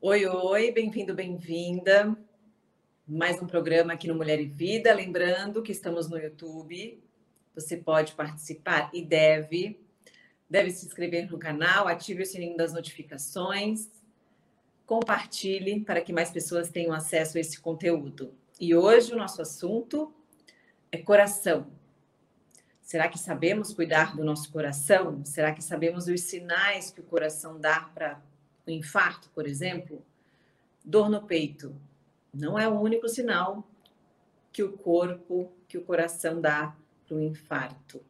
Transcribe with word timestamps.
Oi, 0.00 0.24
oi, 0.26 0.70
bem-vindo, 0.70 1.12
bem-vinda. 1.12 2.16
Mais 3.04 3.42
um 3.42 3.48
programa 3.48 3.94
aqui 3.94 4.06
no 4.06 4.14
Mulher 4.14 4.40
e 4.40 4.46
Vida. 4.46 4.94
Lembrando 4.94 5.60
que 5.60 5.72
estamos 5.72 6.08
no 6.08 6.16
YouTube. 6.16 7.02
Você 7.52 7.76
pode 7.76 8.12
participar 8.12 8.90
e 8.94 9.04
deve. 9.04 9.80
Deve 10.48 10.70
se 10.70 10.86
inscrever 10.86 11.28
no 11.28 11.36
canal, 11.36 11.88
ative 11.88 12.22
o 12.22 12.26
sininho 12.26 12.56
das 12.56 12.72
notificações, 12.72 13.88
compartilhe 14.86 15.80
para 15.80 16.00
que 16.00 16.12
mais 16.12 16.30
pessoas 16.30 16.70
tenham 16.70 16.92
acesso 16.92 17.36
a 17.36 17.40
esse 17.40 17.58
conteúdo. 17.58 18.32
E 18.60 18.76
hoje 18.76 19.12
o 19.12 19.16
nosso 19.16 19.42
assunto 19.42 20.14
é 20.92 20.98
coração. 20.98 21.66
Será 22.80 23.08
que 23.08 23.18
sabemos 23.18 23.74
cuidar 23.74 24.14
do 24.14 24.22
nosso 24.22 24.52
coração? 24.52 25.24
Será 25.24 25.52
que 25.52 25.62
sabemos 25.62 26.06
os 26.06 26.20
sinais 26.20 26.92
que 26.92 27.00
o 27.00 27.04
coração 27.04 27.58
dá 27.58 27.80
para 27.80 28.22
o 28.68 28.74
infarto, 28.74 29.30
por 29.34 29.46
exemplo? 29.46 30.04
Dor 30.84 31.08
no 31.08 31.22
peito 31.22 31.74
não 32.32 32.58
é 32.58 32.68
o 32.68 32.80
único 32.80 33.08
sinal 33.08 33.66
que 34.52 34.62
o 34.62 34.72
corpo, 34.72 35.52
que 35.66 35.78
o 35.78 35.82
coração 35.82 36.40
dá 36.40 36.74
para 37.06 37.16
o 37.16 37.20
infarto. 37.20 38.02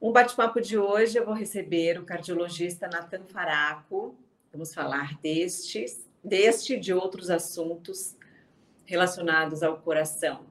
Um 0.00 0.12
bate-papo 0.12 0.60
de 0.60 0.76
hoje 0.76 1.18
eu 1.18 1.24
vou 1.24 1.34
receber 1.34 1.98
o 1.98 2.04
cardiologista 2.04 2.88
Nathan 2.88 3.24
Faraco. 3.26 4.16
Vamos 4.52 4.74
falar 4.74 5.18
destes, 5.20 6.06
deste 6.22 6.74
e 6.74 6.80
de 6.80 6.92
outros 6.92 7.30
assuntos 7.30 8.16
relacionados 8.84 9.62
ao 9.62 9.78
coração 9.78 10.44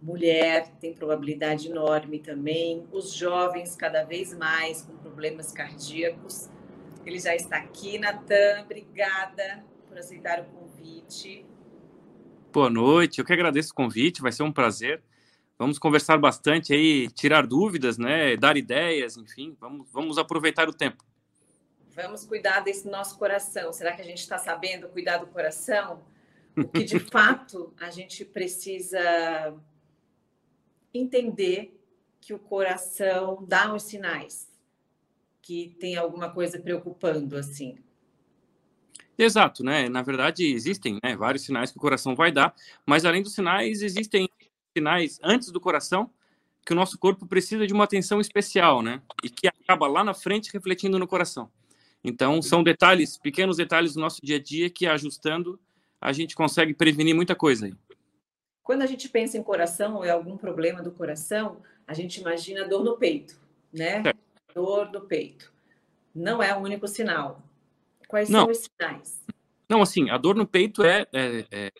mulher 0.00 0.68
tem 0.80 0.92
probabilidade 0.92 1.68
enorme 1.68 2.18
também, 2.18 2.86
os 2.92 3.12
jovens 3.12 3.74
cada 3.74 4.04
vez 4.04 4.32
mais 4.34 4.82
com 4.82 4.96
problemas 4.96 5.52
cardíacos. 5.52 6.48
Ele 7.06 7.20
já 7.20 7.36
está 7.36 7.58
aqui, 7.58 7.98
Natan, 8.00 8.62
obrigada 8.62 9.64
por 9.86 9.96
aceitar 9.96 10.40
o 10.40 10.44
convite. 10.46 11.46
Boa 12.52 12.68
noite, 12.68 13.20
eu 13.20 13.24
que 13.24 13.32
agradeço 13.32 13.70
o 13.70 13.74
convite, 13.76 14.20
vai 14.20 14.32
ser 14.32 14.42
um 14.42 14.50
prazer. 14.50 15.00
Vamos 15.56 15.78
conversar 15.78 16.18
bastante 16.18 16.72
aí, 16.72 17.08
tirar 17.08 17.46
dúvidas, 17.46 17.96
né, 17.96 18.36
dar 18.36 18.56
ideias, 18.56 19.16
enfim, 19.16 19.56
vamos, 19.60 19.88
vamos 19.92 20.18
aproveitar 20.18 20.68
o 20.68 20.72
tempo. 20.72 21.04
Vamos 21.94 22.26
cuidar 22.26 22.58
desse 22.58 22.88
nosso 22.88 23.16
coração. 23.16 23.72
Será 23.72 23.92
que 23.92 24.02
a 24.02 24.04
gente 24.04 24.18
está 24.18 24.36
sabendo 24.36 24.88
cuidar 24.88 25.18
do 25.18 25.28
coração? 25.28 26.02
O 26.56 26.66
que 26.66 26.82
de 26.82 26.98
fato 27.08 27.72
a 27.80 27.88
gente 27.88 28.24
precisa 28.24 29.54
entender 30.92 31.80
que 32.20 32.34
o 32.34 32.38
coração 32.40 33.44
dá 33.46 33.72
os 33.72 33.84
sinais 33.84 34.55
que 35.46 35.76
tem 35.78 35.96
alguma 35.96 36.28
coisa 36.28 36.58
preocupando 36.58 37.36
assim. 37.36 37.78
Exato, 39.16 39.62
né? 39.62 39.88
Na 39.88 40.02
verdade, 40.02 40.44
existem 40.44 40.98
né, 41.02 41.16
vários 41.16 41.44
sinais 41.44 41.70
que 41.70 41.78
o 41.78 41.80
coração 41.80 42.16
vai 42.16 42.32
dar, 42.32 42.52
mas 42.84 43.04
além 43.04 43.22
dos 43.22 43.32
sinais, 43.32 43.80
existem 43.80 44.28
sinais 44.76 45.20
antes 45.22 45.52
do 45.52 45.60
coração 45.60 46.10
que 46.66 46.72
o 46.72 46.76
nosso 46.76 46.98
corpo 46.98 47.26
precisa 47.26 47.64
de 47.64 47.72
uma 47.72 47.84
atenção 47.84 48.20
especial, 48.20 48.82
né? 48.82 49.00
E 49.22 49.30
que 49.30 49.46
acaba 49.46 49.86
lá 49.86 50.02
na 50.02 50.12
frente 50.12 50.50
refletindo 50.52 50.98
no 50.98 51.06
coração. 51.06 51.48
Então, 52.02 52.42
são 52.42 52.64
detalhes, 52.64 53.16
pequenos 53.16 53.56
detalhes 53.56 53.94
do 53.94 54.00
nosso 54.00 54.20
dia 54.20 54.36
a 54.36 54.42
dia 54.42 54.68
que 54.68 54.84
ajustando 54.84 55.60
a 56.00 56.12
gente 56.12 56.34
consegue 56.34 56.74
prevenir 56.74 57.14
muita 57.14 57.36
coisa 57.36 57.66
aí. 57.66 57.74
Quando 58.64 58.82
a 58.82 58.86
gente 58.86 59.08
pensa 59.08 59.38
em 59.38 59.44
coração 59.44 59.94
ou 59.94 60.04
em 60.04 60.10
algum 60.10 60.36
problema 60.36 60.82
do 60.82 60.90
coração, 60.90 61.62
a 61.86 61.94
gente 61.94 62.20
imagina 62.20 62.66
dor 62.66 62.82
no 62.82 62.96
peito, 62.96 63.38
né? 63.72 64.02
É. 64.04 64.25
Dor 64.56 64.90
no 64.90 65.02
peito. 65.02 65.52
Não 66.14 66.42
é 66.42 66.56
o 66.56 66.60
único 66.60 66.88
sinal. 66.88 67.42
Quais 68.08 68.30
Não. 68.30 68.44
são 68.44 68.50
os 68.50 68.58
sinais? 68.58 69.22
Não, 69.68 69.82
assim, 69.82 70.08
a 70.08 70.16
dor 70.16 70.34
no 70.34 70.46
peito 70.46 70.82
é, 70.82 71.06
é, 71.12 71.46
é 71.50 71.72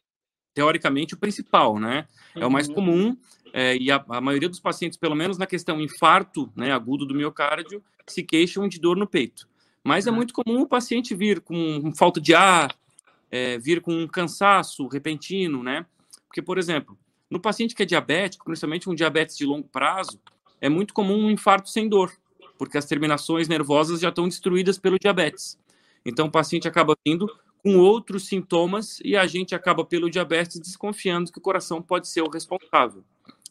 teoricamente 0.52 1.14
o 1.14 1.16
principal, 1.16 1.78
né? 1.78 2.06
É 2.34 2.40
uhum. 2.40 2.48
o 2.48 2.50
mais 2.50 2.68
uhum. 2.68 2.74
comum 2.74 3.16
é, 3.50 3.74
e 3.78 3.90
a, 3.90 4.04
a, 4.10 4.20
maioria 4.20 4.50
dos 4.50 4.60
pacientes, 4.60 4.98
pelo 4.98 5.14
menos 5.14 5.38
na 5.38 5.46
questão 5.46 5.80
infarto 5.80 6.52
né, 6.54 6.70
agudo 6.70 7.06
do 7.06 7.14
miocárdio, 7.14 7.82
se 8.06 8.22
queixam 8.22 8.68
de 8.68 8.78
dor 8.78 8.98
no 8.98 9.06
peito. 9.06 9.48
Mas 9.82 10.06
é 10.06 10.10
uhum. 10.10 10.16
muito 10.16 10.34
comum 10.34 10.60
o 10.60 10.68
paciente 10.68 11.14
vir 11.14 11.40
com 11.40 11.90
falta 11.94 12.20
de 12.20 12.34
ar, 12.34 12.76
é, 13.30 13.56
vir 13.56 13.80
com 13.80 13.94
um 13.94 14.06
cansaço 14.06 14.86
repentino, 14.86 15.62
né? 15.62 15.86
Porque, 16.26 16.42
por 16.42 16.58
exemplo, 16.58 16.98
no 17.30 17.40
paciente 17.40 17.74
que 17.74 17.84
é 17.84 17.86
diabético, 17.86 18.44
principalmente 18.44 18.90
um 18.90 18.94
diabetes 18.94 19.34
de 19.34 19.46
longo 19.46 19.66
prazo, 19.66 20.20
é 20.60 20.68
muito 20.68 20.92
comum 20.92 21.24
um 21.24 21.30
infarto 21.30 21.70
sem 21.70 21.88
dor, 21.88 22.12
porque 22.58 22.78
as 22.78 22.84
terminações 22.84 23.48
nervosas 23.48 24.00
já 24.00 24.08
estão 24.08 24.28
destruídas 24.28 24.78
pelo 24.78 24.98
diabetes. 24.98 25.58
Então, 26.04 26.26
o 26.26 26.30
paciente 26.30 26.68
acaba 26.68 26.96
vindo 27.04 27.28
com 27.62 27.76
outros 27.78 28.26
sintomas 28.26 29.00
e 29.04 29.16
a 29.16 29.26
gente 29.26 29.54
acaba, 29.54 29.84
pelo 29.84 30.10
diabetes, 30.10 30.60
desconfiando 30.60 31.32
que 31.32 31.38
o 31.38 31.42
coração 31.42 31.82
pode 31.82 32.08
ser 32.08 32.22
o 32.22 32.30
responsável, 32.30 33.04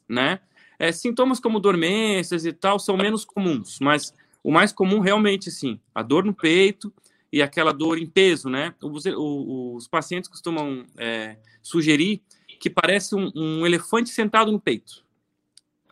né? 0.08 0.40
É, 0.80 0.92
sintomas 0.92 1.40
como 1.40 1.60
dormências 1.60 2.46
e 2.46 2.54
tal 2.54 2.80
são 2.80 2.98
menos 2.98 3.24
comuns, 3.24 3.80
mas 3.82 4.14
o 4.44 4.52
mais 4.52 4.72
comum 4.72 5.00
realmente, 5.00 5.50
sim, 5.50 5.80
a 5.94 6.02
dor 6.02 6.24
no 6.24 6.34
peito 6.34 6.94
e 7.32 7.42
aquela 7.42 7.74
dor 7.74 7.98
em 7.98 8.06
peso, 8.06 8.50
né? 8.50 8.74
Os, 8.82 9.04
os 9.06 9.88
pacientes 9.88 10.30
costumam 10.30 10.86
é, 10.98 11.38
sugerir 11.62 12.22
que 12.60 12.70
parece 12.70 13.16
um, 13.16 13.32
um 13.36 13.66
elefante 13.66 14.10
sentado 14.10 14.52
no 14.52 14.60
peito. 14.60 15.04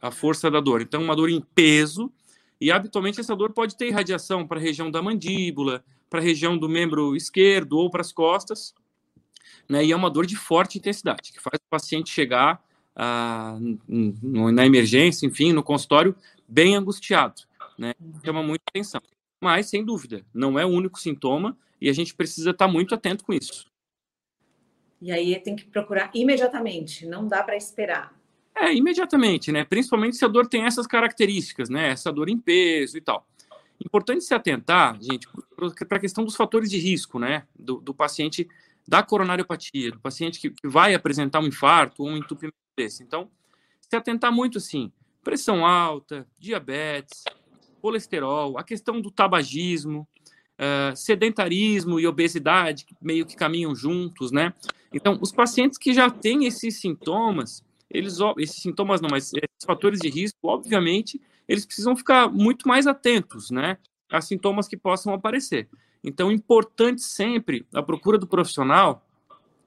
A 0.02 0.12
força 0.12 0.50
da 0.50 0.60
dor. 0.60 0.82
Então, 0.82 1.02
uma 1.02 1.16
dor 1.16 1.30
em 1.30 1.42
peso, 1.42 2.12
e 2.64 2.72
habitualmente 2.72 3.20
essa 3.20 3.36
dor 3.36 3.52
pode 3.52 3.76
ter 3.76 3.90
irradiação 3.90 4.48
para 4.48 4.58
a 4.58 4.62
região 4.62 4.90
da 4.90 5.02
mandíbula, 5.02 5.84
para 6.10 6.22
a 6.22 6.24
região 6.24 6.58
do 6.58 6.70
membro 6.70 7.14
esquerdo 7.14 7.74
ou 7.78 7.90
para 7.90 8.00
as 8.00 8.14
costas, 8.14 8.74
né? 9.68 9.84
E 9.84 9.92
é 9.92 9.96
uma 9.96 10.10
dor 10.10 10.26
de 10.26 10.38
forte 10.38 10.78
intensidade, 10.78 11.34
que 11.34 11.42
faz 11.42 11.56
o 11.56 11.70
paciente 11.70 12.10
chegar 12.10 12.64
ah, 12.96 13.58
na 13.86 14.66
emergência, 14.66 15.26
enfim, 15.26 15.52
no 15.52 15.62
consultório, 15.62 16.16
bem 16.48 16.74
angustiado, 16.74 17.42
né? 17.78 17.94
Chama 18.24 18.42
muita 18.42 18.64
atenção. 18.70 19.02
Mas, 19.42 19.66
sem 19.66 19.84
dúvida, 19.84 20.26
não 20.34 20.58
é 20.58 20.66
o 20.66 20.70
único 20.70 20.98
sintoma 20.98 21.58
e 21.82 21.90
a 21.90 21.94
gente 21.94 22.16
precisa 22.16 22.52
estar 22.52 22.70
muito 22.70 22.96
atento 22.96 23.26
com 23.26 23.34
isso. 23.34 23.66
E 25.02 25.12
aí 25.12 25.38
tem 25.42 25.54
que 25.54 25.66
procurar 25.66 26.10
imediatamente, 26.14 27.06
não 27.06 27.28
dá 27.28 27.44
para 27.44 27.58
esperar. 27.58 28.18
É, 28.56 28.74
imediatamente, 28.74 29.52
né? 29.52 29.64
Principalmente 29.64 30.16
se 30.16 30.24
a 30.24 30.28
dor 30.28 30.48
tem 30.48 30.64
essas 30.64 30.86
características, 30.86 31.70
né? 31.70 31.90
Essa 31.90 32.12
dor 32.12 32.30
em 32.30 32.38
peso 32.38 32.98
e 32.98 33.02
tal. 33.02 33.28
Importante 33.84 34.24
se 34.24 34.34
atentar, 34.34 34.98
gente, 35.02 35.28
para 35.88 35.98
a 35.98 36.00
questão 36.00 36.24
dos 36.24 36.36
fatores 36.36 36.70
de 36.70 36.78
risco, 36.78 37.20
né? 37.20 37.44
Do, 37.58 37.78
do 37.78 37.94
paciente 37.94 38.48
da 38.88 39.02
coronariopatia, 39.02 39.92
do 39.92 40.00
paciente 40.00 40.40
que, 40.40 40.50
que, 40.50 40.68
vai 40.68 40.94
apresentar 40.94 41.40
um 41.40 41.48
infarto 41.48 42.04
ou 42.04 42.10
um 42.10 42.18
entupimento 42.18 42.56
desse. 42.78 43.02
Então, 43.02 43.30
se 43.82 43.96
atentar 43.96 44.32
muito 44.32 44.58
assim, 44.58 44.92
pressão 45.24 45.66
alta, 45.66 46.28
diabetes, 46.38 47.24
colesterol, 47.82 48.58
a 48.58 48.64
questão 48.64 49.02
do 49.02 49.10
tabagismo, 49.10 50.08
uh, 50.60 50.96
sedentarismo 50.96 52.00
e 52.00 52.08
obesidade 52.08 52.86
meio 53.02 53.26
que 53.26 53.36
caminham 53.36 53.76
juntos, 53.76 54.32
né? 54.32 54.54
Então, 54.94 55.18
os 55.22 55.32
pacientes 55.32 55.78
que 55.78 55.94
já 55.94 56.10
têm 56.10 56.46
esses 56.46 56.80
sintomas, 56.80 57.64
eles, 57.94 58.18
esses 58.40 58.62
sintomas 58.62 59.00
não, 59.00 59.10
mas 59.10 59.32
esses 59.34 59.66
fatores 59.66 60.00
de 60.00 60.10
risco, 60.10 60.40
obviamente, 60.44 61.22
eles 61.48 61.66
precisam 61.66 61.96
ficar 61.96 62.30
muito 62.30 62.68
mais 62.68 62.88
atentos, 62.88 63.52
né? 63.52 63.78
A 64.10 64.22
sintomas 64.22 64.68
que 64.68 64.76
possam 64.76 65.14
aparecer. 65.14 65.70
Então, 66.04 66.32
importante 66.32 67.02
sempre 67.02 67.66
a 67.74 67.82
procura 67.82 68.18
do 68.18 68.28
profissional 68.28 69.06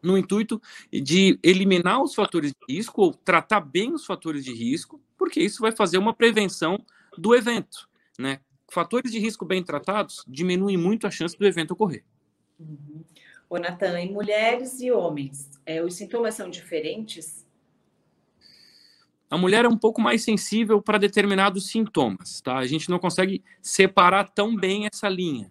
no 0.02 0.18
intuito 0.18 0.60
de 0.92 1.38
eliminar 1.42 2.02
os 2.02 2.14
fatores 2.14 2.52
de 2.52 2.74
risco 2.74 3.02
ou 3.02 3.12
tratar 3.12 3.60
bem 3.60 3.92
os 3.92 4.04
fatores 4.04 4.44
de 4.44 4.52
risco, 4.52 5.00
porque 5.16 5.40
isso 5.40 5.62
vai 5.62 5.72
fazer 5.72 5.98
uma 5.98 6.12
prevenção 6.12 6.78
do 7.16 7.34
evento, 7.34 7.88
né? 8.18 8.40
Fatores 8.68 9.10
de 9.10 9.18
risco 9.18 9.44
bem 9.44 9.62
tratados 9.62 10.24
diminuem 10.26 10.76
muito 10.76 11.06
a 11.06 11.10
chance 11.10 11.38
do 11.38 11.46
evento 11.46 11.70
ocorrer. 11.70 12.04
Uhum. 12.58 13.04
Ô, 13.48 13.58
Natan, 13.58 14.00
em 14.00 14.12
mulheres 14.12 14.80
e 14.80 14.90
homens, 14.90 15.50
é, 15.64 15.82
os 15.82 15.94
sintomas 15.94 16.34
são 16.34 16.50
diferentes? 16.50 17.45
A 19.30 19.36
mulher 19.36 19.64
é 19.64 19.68
um 19.68 19.76
pouco 19.76 20.00
mais 20.00 20.22
sensível 20.22 20.80
para 20.80 20.98
determinados 20.98 21.68
sintomas, 21.68 22.40
tá? 22.40 22.56
A 22.56 22.66
gente 22.66 22.88
não 22.88 22.98
consegue 22.98 23.42
separar 23.60 24.28
tão 24.30 24.54
bem 24.54 24.86
essa 24.86 25.08
linha. 25.08 25.50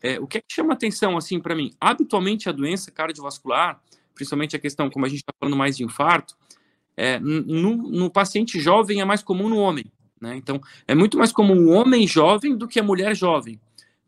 É, 0.00 0.18
o 0.18 0.26
que, 0.26 0.38
é 0.38 0.40
que 0.40 0.52
chama 0.52 0.72
atenção, 0.72 1.16
assim, 1.16 1.38
para 1.38 1.54
mim? 1.54 1.72
Habitualmente, 1.80 2.48
a 2.48 2.52
doença 2.52 2.90
cardiovascular, 2.90 3.80
principalmente 4.14 4.56
a 4.56 4.58
questão, 4.58 4.90
como 4.90 5.04
a 5.04 5.08
gente 5.08 5.18
está 5.20 5.32
falando 5.38 5.56
mais 5.56 5.76
de 5.76 5.84
infarto, 5.84 6.36
é, 6.96 7.18
no, 7.18 7.76
no, 7.76 8.10
paciente 8.10 8.58
jovem 8.58 9.00
é 9.00 9.04
mais 9.04 9.22
comum 9.22 9.48
no 9.48 9.56
homem, 9.56 9.84
né? 10.20 10.36
Então, 10.36 10.60
é 10.86 10.94
muito 10.94 11.16
mais 11.16 11.32
comum 11.32 11.66
o 11.66 11.70
homem 11.70 12.06
jovem 12.06 12.56
do 12.56 12.68
que 12.68 12.80
a 12.80 12.82
mulher 12.82 13.14
jovem 13.14 13.60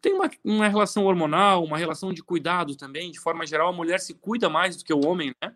tem 0.05 0.13
uma, 0.13 0.31
uma 0.45 0.69
relação 0.69 1.07
hormonal, 1.07 1.65
uma 1.65 1.79
relação 1.79 2.13
de 2.13 2.23
cuidado 2.23 2.77
também. 2.77 3.11
De 3.11 3.19
forma 3.19 3.47
geral, 3.47 3.71
a 3.71 3.73
mulher 3.73 3.99
se 4.01 4.13
cuida 4.13 4.51
mais 4.51 4.77
do 4.77 4.85
que 4.85 4.93
o 4.93 5.03
homem, 5.07 5.33
né? 5.43 5.55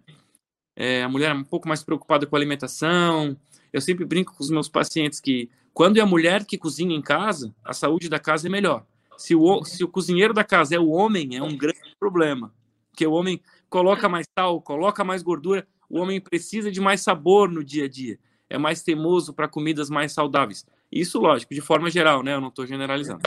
É, 0.80 1.02
a 1.02 1.08
mulher 1.08 1.32
é 1.32 1.34
um 1.34 1.42
pouco 1.42 1.66
mais 1.66 1.82
preocupada 1.82 2.24
com 2.24 2.36
a 2.36 2.38
alimentação. 2.38 3.36
Eu 3.72 3.80
sempre 3.80 4.04
brinco 4.04 4.32
com 4.32 4.44
os 4.44 4.48
meus 4.48 4.68
pacientes 4.68 5.18
que 5.18 5.50
quando 5.74 5.96
é 5.96 6.00
a 6.00 6.06
mulher 6.06 6.44
que 6.44 6.56
cozinha 6.56 6.94
em 6.94 7.02
casa, 7.02 7.52
a 7.64 7.72
saúde 7.72 8.08
da 8.08 8.20
casa 8.20 8.46
é 8.46 8.50
melhor. 8.50 8.86
Se 9.16 9.34
o, 9.34 9.64
se 9.64 9.82
o 9.82 9.88
cozinheiro 9.88 10.32
da 10.32 10.44
casa 10.44 10.76
é 10.76 10.78
o 10.78 10.88
homem, 10.88 11.36
é 11.36 11.42
um 11.42 11.56
grande 11.56 11.96
problema. 11.98 12.54
Porque 12.92 13.04
o 13.04 13.12
homem 13.12 13.40
coloca 13.68 14.08
mais 14.08 14.24
sal, 14.38 14.62
coloca 14.62 15.02
mais 15.02 15.20
gordura, 15.20 15.66
o 15.90 15.98
homem 15.98 16.20
precisa 16.20 16.70
de 16.70 16.80
mais 16.80 17.00
sabor 17.00 17.50
no 17.50 17.64
dia 17.64 17.86
a 17.86 17.88
dia. 17.88 18.16
É 18.48 18.56
mais 18.56 18.80
teimoso 18.80 19.34
para 19.34 19.48
comidas 19.48 19.90
mais 19.90 20.12
saudáveis. 20.12 20.64
Isso, 20.92 21.18
lógico, 21.18 21.52
de 21.52 21.60
forma 21.60 21.90
geral, 21.90 22.22
né? 22.22 22.34
Eu 22.34 22.40
não 22.40 22.48
estou 22.48 22.64
generalizando. 22.64 23.22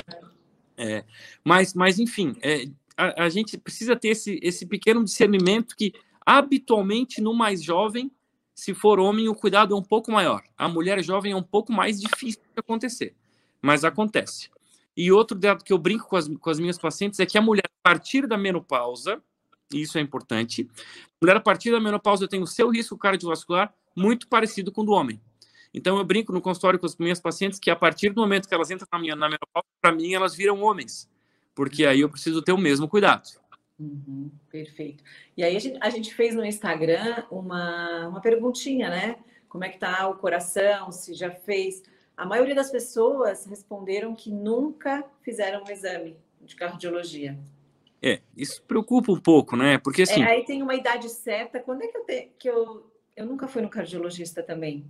É, 0.77 1.03
mas, 1.43 1.73
mas, 1.73 1.99
enfim, 1.99 2.33
é, 2.41 2.65
a, 2.95 3.25
a, 3.25 3.29
gente 3.29 3.57
precisa 3.57 3.93
ter 3.93 4.09
esse, 4.09 4.39
esse 4.41 4.65
pequeno 4.65 5.03
discernimento 5.03 5.75
que, 5.75 5.93
habitualmente, 6.25 7.21
no 7.21 7.33
mais 7.33 7.63
jovem, 7.63 8.11
se 8.53 8.73
for 8.73 8.99
homem, 8.99 9.27
o 9.27 9.35
cuidado 9.35 9.73
é 9.73 9.77
um 9.77 9.81
pouco 9.83 10.11
maior. 10.11 10.43
A 10.57 10.67
mulher 10.67 11.03
jovem 11.03 11.31
é 11.31 11.35
um 11.35 11.43
pouco 11.43 11.71
mais 11.71 11.99
difícil 11.99 12.41
de 12.41 12.59
acontecer, 12.59 13.15
mas 13.61 13.83
acontece. 13.83 14.49
E 14.95 15.11
outro 15.11 15.37
dado 15.37 15.63
que 15.63 15.73
eu 15.73 15.77
brinco 15.77 16.07
com 16.07 16.15
as, 16.15 16.27
com 16.27 16.49
as 16.49 16.59
minhas 16.59 16.77
pacientes 16.77 17.19
é 17.19 17.25
que 17.25 17.37
a 17.37 17.41
mulher, 17.41 17.63
a 17.65 17.89
partir 17.89 18.27
da 18.27 18.37
menopausa, 18.37 19.21
isso 19.73 19.97
é 19.97 20.01
importante, 20.01 20.69
a 20.75 21.25
mulher, 21.25 21.37
a 21.37 21.39
partir 21.39 21.71
da 21.71 21.79
menopausa, 21.79 22.27
tem 22.27 22.41
o 22.41 22.47
seu 22.47 22.69
risco 22.69 22.97
cardiovascular 22.97 23.73
muito 23.95 24.27
parecido 24.27 24.71
com 24.71 24.81
o 24.81 24.85
do 24.85 24.91
homem. 24.91 25.19
Então, 25.73 25.97
eu 25.97 26.03
brinco 26.03 26.33
no 26.33 26.41
consultório 26.41 26.77
com 26.77 26.85
as 26.85 26.97
minhas 26.97 27.19
pacientes 27.19 27.57
que 27.57 27.69
a 27.71 27.75
partir 27.75 28.09
do 28.09 28.19
momento 28.19 28.47
que 28.47 28.53
elas 28.53 28.69
entram 28.69 28.87
na, 28.91 28.99
minha, 28.99 29.15
na 29.15 29.27
menopausa, 29.27 29.67
para 29.81 29.93
mim, 29.93 30.13
elas 30.13 30.35
viram 30.35 30.61
homens, 30.61 31.09
porque 31.55 31.85
aí 31.85 32.01
eu 32.01 32.09
preciso 32.09 32.41
ter 32.41 32.51
o 32.51 32.57
mesmo 32.57 32.87
cuidado. 32.89 33.40
Uhum, 33.81 34.29
perfeito. 34.47 35.03
E 35.35 35.43
aí 35.43 35.55
a 35.55 35.59
gente, 35.59 35.77
a 35.81 35.89
gente, 35.89 36.13
fez 36.13 36.35
no 36.35 36.45
Instagram 36.45 37.23
uma, 37.31 38.09
uma 38.09 38.21
perguntinha, 38.21 38.89
né? 38.89 39.17
Como 39.49 39.63
é 39.63 39.69
que 39.69 39.79
tá 39.79 40.07
o 40.07 40.17
coração, 40.17 40.91
se 40.91 41.15
já 41.15 41.31
fez. 41.31 41.81
A 42.15 42.23
maioria 42.23 42.53
das 42.53 42.69
pessoas 42.69 43.45
responderam 43.47 44.13
que 44.13 44.29
nunca 44.29 45.03
fizeram 45.23 45.63
um 45.63 45.71
exame 45.71 46.15
de 46.39 46.55
cardiologia. 46.55 47.39
É, 47.99 48.21
isso 48.37 48.61
preocupa 48.63 49.11
um 49.11 49.19
pouco, 49.19 49.55
né? 49.55 49.79
Porque 49.79 50.03
assim. 50.03 50.21
É, 50.21 50.27
aí 50.27 50.45
tem 50.45 50.61
uma 50.61 50.75
idade 50.75 51.09
certa. 51.09 51.59
Quando 51.59 51.81
é 51.81 51.87
que 51.87 51.97
eu, 51.97 52.05
te, 52.05 52.31
que 52.37 52.49
eu. 52.49 52.91
Eu 53.15 53.25
nunca 53.25 53.47
fui 53.47 53.63
no 53.63 53.69
cardiologista 53.69 54.43
também. 54.43 54.85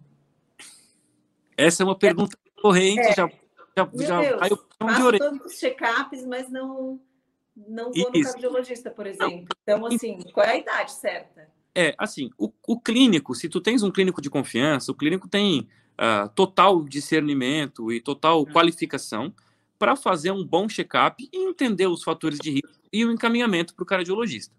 Essa 1.55 1.83
é 1.83 1.85
uma 1.85 1.97
pergunta 1.97 2.37
corrente, 2.61 2.99
é. 2.99 3.13
já, 3.13 3.29
já, 3.77 3.85
Meu 3.85 4.07
já 4.07 4.21
Deus, 4.21 4.39
caiu 4.39 4.95
de 4.95 5.01
orelha. 5.01 5.29
todos 5.29 5.45
os 5.45 5.59
check-ups, 5.59 6.25
mas 6.25 6.49
não, 6.49 6.99
não 7.67 7.91
vou 7.91 8.11
no 8.11 8.23
cardiologista, 8.23 8.89
por 8.89 9.05
exemplo. 9.07 9.47
Então, 9.63 9.85
assim, 9.85 10.19
qual 10.33 10.45
é 10.45 10.51
a 10.51 10.57
idade 10.57 10.91
certa? 10.91 11.49
É, 11.73 11.95
assim, 11.97 12.29
o, 12.37 12.51
o 12.67 12.79
clínico, 12.79 13.33
se 13.33 13.47
tu 13.47 13.61
tens 13.61 13.81
um 13.83 13.91
clínico 13.91 14.21
de 14.21 14.29
confiança, 14.29 14.91
o 14.91 14.95
clínico 14.95 15.27
tem 15.27 15.69
uh, 15.93 16.27
total 16.35 16.83
discernimento 16.83 17.91
e 17.91 18.01
total 18.01 18.41
hum. 18.41 18.45
qualificação 18.45 19.33
para 19.79 19.95
fazer 19.95 20.31
um 20.31 20.45
bom 20.45 20.67
check-up 20.67 21.27
e 21.31 21.37
entender 21.37 21.87
os 21.87 22.03
fatores 22.03 22.39
de 22.39 22.51
risco 22.51 22.81
e 22.91 23.05
o 23.05 23.11
encaminhamento 23.11 23.73
para 23.73 23.83
o 23.83 23.85
cardiologista. 23.85 24.53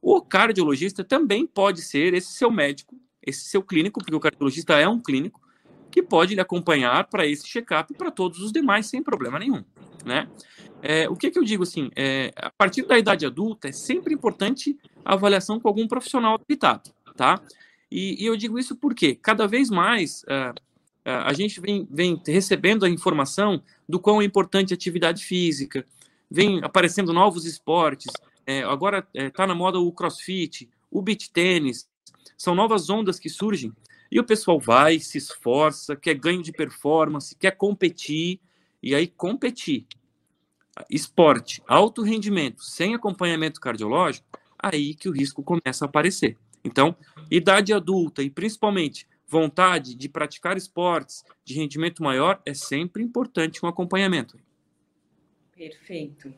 O 0.00 0.20
cardiologista 0.22 1.02
também 1.02 1.46
pode 1.46 1.82
ser 1.82 2.14
esse 2.14 2.32
seu 2.32 2.50
médico, 2.50 2.96
esse 3.22 3.44
seu 3.44 3.62
clínico, 3.62 4.00
porque 4.00 4.14
o 4.14 4.20
cardiologista 4.20 4.78
é 4.78 4.88
um 4.88 5.00
clínico, 5.00 5.40
que 5.94 6.02
pode 6.02 6.34
lhe 6.34 6.40
acompanhar 6.40 7.04
para 7.04 7.24
esse 7.24 7.46
check-up 7.46 7.92
e 7.92 7.96
para 7.96 8.10
todos 8.10 8.40
os 8.40 8.50
demais 8.50 8.86
sem 8.86 9.00
problema 9.00 9.38
nenhum, 9.38 9.62
né? 10.04 10.28
É, 10.82 11.08
o 11.08 11.14
que, 11.14 11.30
que 11.30 11.38
eu 11.38 11.44
digo 11.44 11.62
assim, 11.62 11.88
é, 11.94 12.32
a 12.34 12.50
partir 12.50 12.82
da 12.82 12.98
idade 12.98 13.24
adulta 13.24 13.68
é 13.68 13.72
sempre 13.72 14.12
importante 14.12 14.76
a 15.04 15.14
avaliação 15.14 15.60
com 15.60 15.68
algum 15.68 15.86
profissional 15.86 16.34
habilitado, 16.34 16.90
tá? 17.16 17.40
E, 17.88 18.20
e 18.20 18.26
eu 18.26 18.36
digo 18.36 18.58
isso 18.58 18.74
porque 18.74 19.14
cada 19.14 19.46
vez 19.46 19.70
mais 19.70 20.24
uh, 20.24 20.50
uh, 21.08 21.22
a 21.26 21.32
gente 21.32 21.60
vem, 21.60 21.86
vem 21.88 22.20
recebendo 22.26 22.84
a 22.84 22.90
informação 22.90 23.62
do 23.88 24.00
quão 24.00 24.20
é 24.20 24.24
importante 24.24 24.74
a 24.74 24.76
atividade 24.76 25.24
física, 25.24 25.86
vem 26.28 26.58
aparecendo 26.64 27.12
novos 27.12 27.46
esportes, 27.46 28.12
é, 28.44 28.64
agora 28.64 29.06
está 29.14 29.44
é, 29.44 29.46
na 29.46 29.54
moda 29.54 29.78
o 29.78 29.92
crossfit, 29.92 30.68
o 30.90 31.00
beach 31.00 31.30
tênis, 31.30 31.88
são 32.36 32.52
novas 32.52 32.90
ondas 32.90 33.20
que 33.20 33.28
surgem 33.28 33.72
e 34.14 34.20
o 34.20 34.24
pessoal 34.24 34.60
vai, 34.60 35.00
se 35.00 35.18
esforça, 35.18 35.96
quer 35.96 36.14
ganho 36.14 36.40
de 36.40 36.52
performance, 36.52 37.34
quer 37.34 37.50
competir, 37.50 38.40
e 38.80 38.94
aí 38.94 39.08
competir. 39.08 39.86
Esporte, 40.88 41.60
alto 41.66 42.00
rendimento, 42.00 42.62
sem 42.62 42.94
acompanhamento 42.94 43.60
cardiológico, 43.60 44.24
aí 44.56 44.94
que 44.94 45.08
o 45.08 45.12
risco 45.12 45.42
começa 45.42 45.84
a 45.84 45.88
aparecer. 45.88 46.38
Então, 46.64 46.96
idade 47.28 47.72
adulta 47.72 48.22
e 48.22 48.30
principalmente 48.30 49.08
vontade 49.26 49.96
de 49.96 50.08
praticar 50.08 50.56
esportes 50.56 51.24
de 51.44 51.54
rendimento 51.54 52.00
maior 52.00 52.40
é 52.46 52.54
sempre 52.54 53.02
importante 53.02 53.66
um 53.66 53.68
acompanhamento. 53.68 54.38
Perfeito. 55.56 56.32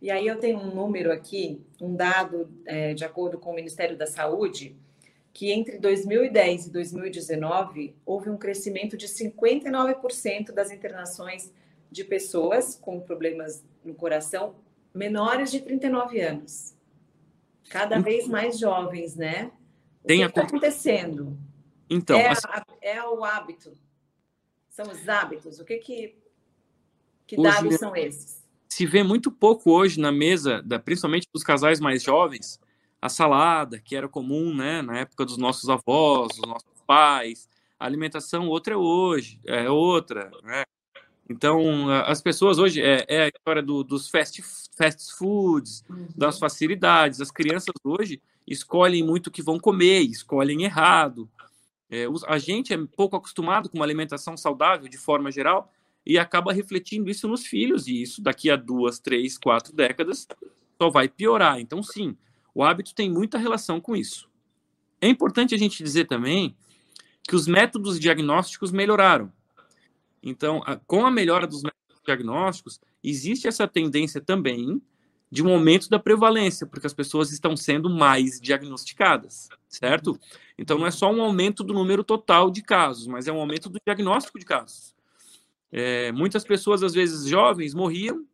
E 0.00 0.08
aí 0.08 0.24
eu 0.24 0.38
tenho 0.38 0.60
um 0.60 0.72
número 0.72 1.10
aqui, 1.10 1.60
um 1.80 1.96
dado 1.96 2.48
é, 2.64 2.94
de 2.94 3.04
acordo 3.04 3.38
com 3.38 3.50
o 3.50 3.54
Ministério 3.56 3.98
da 3.98 4.06
Saúde, 4.06 4.76
que 5.38 5.52
entre 5.52 5.78
2010 5.78 6.66
e 6.66 6.70
2019 6.72 7.94
houve 8.04 8.28
um 8.28 8.36
crescimento 8.36 8.96
de 8.96 9.06
59% 9.06 10.50
das 10.50 10.72
internações 10.72 11.54
de 11.88 12.02
pessoas 12.02 12.74
com 12.74 12.98
problemas 12.98 13.64
no 13.84 13.94
coração 13.94 14.56
menores 14.92 15.52
de 15.52 15.60
39 15.60 16.20
anos. 16.20 16.74
Cada 17.70 18.00
vez 18.00 18.26
mais 18.26 18.58
jovens, 18.58 19.14
né? 19.14 19.52
O 20.02 20.08
Tem 20.08 20.18
que 20.18 20.24
está 20.24 20.42
acontecendo? 20.42 21.38
Então, 21.88 22.18
é, 22.18 22.32
a, 22.32 22.64
é, 22.82 23.02
o 23.04 23.24
hábito. 23.24 23.78
São 24.68 24.90
os 24.90 25.08
hábitos. 25.08 25.60
O 25.60 25.64
que 25.64 25.76
que, 25.76 26.16
que 27.28 27.40
dados 27.40 27.76
são 27.76 27.94
esses? 27.94 28.44
Se 28.68 28.84
vê 28.84 29.04
muito 29.04 29.30
pouco 29.30 29.70
hoje 29.70 30.00
na 30.00 30.10
mesa, 30.10 30.60
da, 30.62 30.80
principalmente 30.80 31.28
dos 31.32 31.44
casais 31.44 31.78
mais 31.78 32.02
jovens, 32.02 32.58
a 33.00 33.08
salada, 33.08 33.78
que 33.78 33.94
era 33.94 34.08
comum 34.08 34.54
né, 34.54 34.82
na 34.82 34.98
época 34.98 35.24
dos 35.24 35.36
nossos 35.36 35.68
avós, 35.68 36.28
dos 36.36 36.48
nossos 36.48 36.82
pais. 36.86 37.48
A 37.78 37.86
alimentação 37.86 38.48
outra 38.48 38.74
é 38.74 38.76
hoje, 38.76 39.40
é 39.46 39.70
outra. 39.70 40.30
Né? 40.42 40.64
Então, 41.30 41.90
as 41.90 42.20
pessoas 42.20 42.58
hoje, 42.58 42.82
é, 42.82 43.04
é 43.08 43.22
a 43.24 43.28
história 43.28 43.62
do, 43.62 43.84
dos 43.84 44.08
fast, 44.08 44.42
fast 44.76 45.14
foods, 45.14 45.84
uhum. 45.88 46.08
das 46.16 46.38
facilidades. 46.38 47.20
As 47.20 47.30
crianças 47.30 47.74
hoje 47.84 48.20
escolhem 48.46 49.04
muito 49.04 49.28
o 49.28 49.30
que 49.30 49.42
vão 49.42 49.58
comer, 49.60 50.00
escolhem 50.00 50.64
errado. 50.64 51.28
É, 51.90 52.06
a 52.26 52.38
gente 52.38 52.72
é 52.72 52.78
pouco 52.96 53.16
acostumado 53.16 53.68
com 53.68 53.78
uma 53.78 53.84
alimentação 53.84 54.36
saudável 54.36 54.88
de 54.88 54.98
forma 54.98 55.30
geral 55.30 55.72
e 56.04 56.18
acaba 56.18 56.52
refletindo 56.52 57.10
isso 57.10 57.28
nos 57.28 57.46
filhos, 57.46 57.86
e 57.86 58.02
isso 58.02 58.22
daqui 58.22 58.50
a 58.50 58.56
duas, 58.56 58.98
três, 58.98 59.36
quatro 59.36 59.74
décadas 59.74 60.26
só 60.80 60.88
vai 60.88 61.08
piorar. 61.08 61.60
Então, 61.60 61.82
sim, 61.82 62.16
o 62.54 62.62
hábito 62.64 62.94
tem 62.94 63.10
muita 63.10 63.38
relação 63.38 63.80
com 63.80 63.94
isso. 63.94 64.28
É 65.00 65.08
importante 65.08 65.54
a 65.54 65.58
gente 65.58 65.82
dizer 65.82 66.06
também 66.06 66.56
que 67.22 67.36
os 67.36 67.46
métodos 67.46 68.00
diagnósticos 68.00 68.72
melhoraram. 68.72 69.32
Então, 70.22 70.62
com 70.86 71.06
a 71.06 71.10
melhora 71.10 71.46
dos 71.46 71.62
métodos 71.62 72.02
diagnósticos, 72.04 72.80
existe 73.04 73.46
essa 73.46 73.68
tendência 73.68 74.20
também 74.20 74.82
de 75.30 75.42
um 75.42 75.52
aumento 75.52 75.90
da 75.90 75.98
prevalência, 75.98 76.66
porque 76.66 76.86
as 76.86 76.94
pessoas 76.94 77.30
estão 77.30 77.54
sendo 77.54 77.90
mais 77.90 78.40
diagnosticadas, 78.40 79.48
certo? 79.68 80.18
Então, 80.56 80.78
não 80.78 80.86
é 80.86 80.90
só 80.90 81.12
um 81.12 81.22
aumento 81.22 81.62
do 81.62 81.74
número 81.74 82.02
total 82.02 82.50
de 82.50 82.62
casos, 82.62 83.06
mas 83.06 83.28
é 83.28 83.32
um 83.32 83.38
aumento 83.38 83.68
do 83.68 83.78
diagnóstico 83.84 84.38
de 84.38 84.46
casos. 84.46 84.94
É, 85.70 86.10
muitas 86.12 86.44
pessoas, 86.44 86.82
às 86.82 86.94
vezes 86.94 87.28
jovens, 87.28 87.74
morriam 87.74 88.24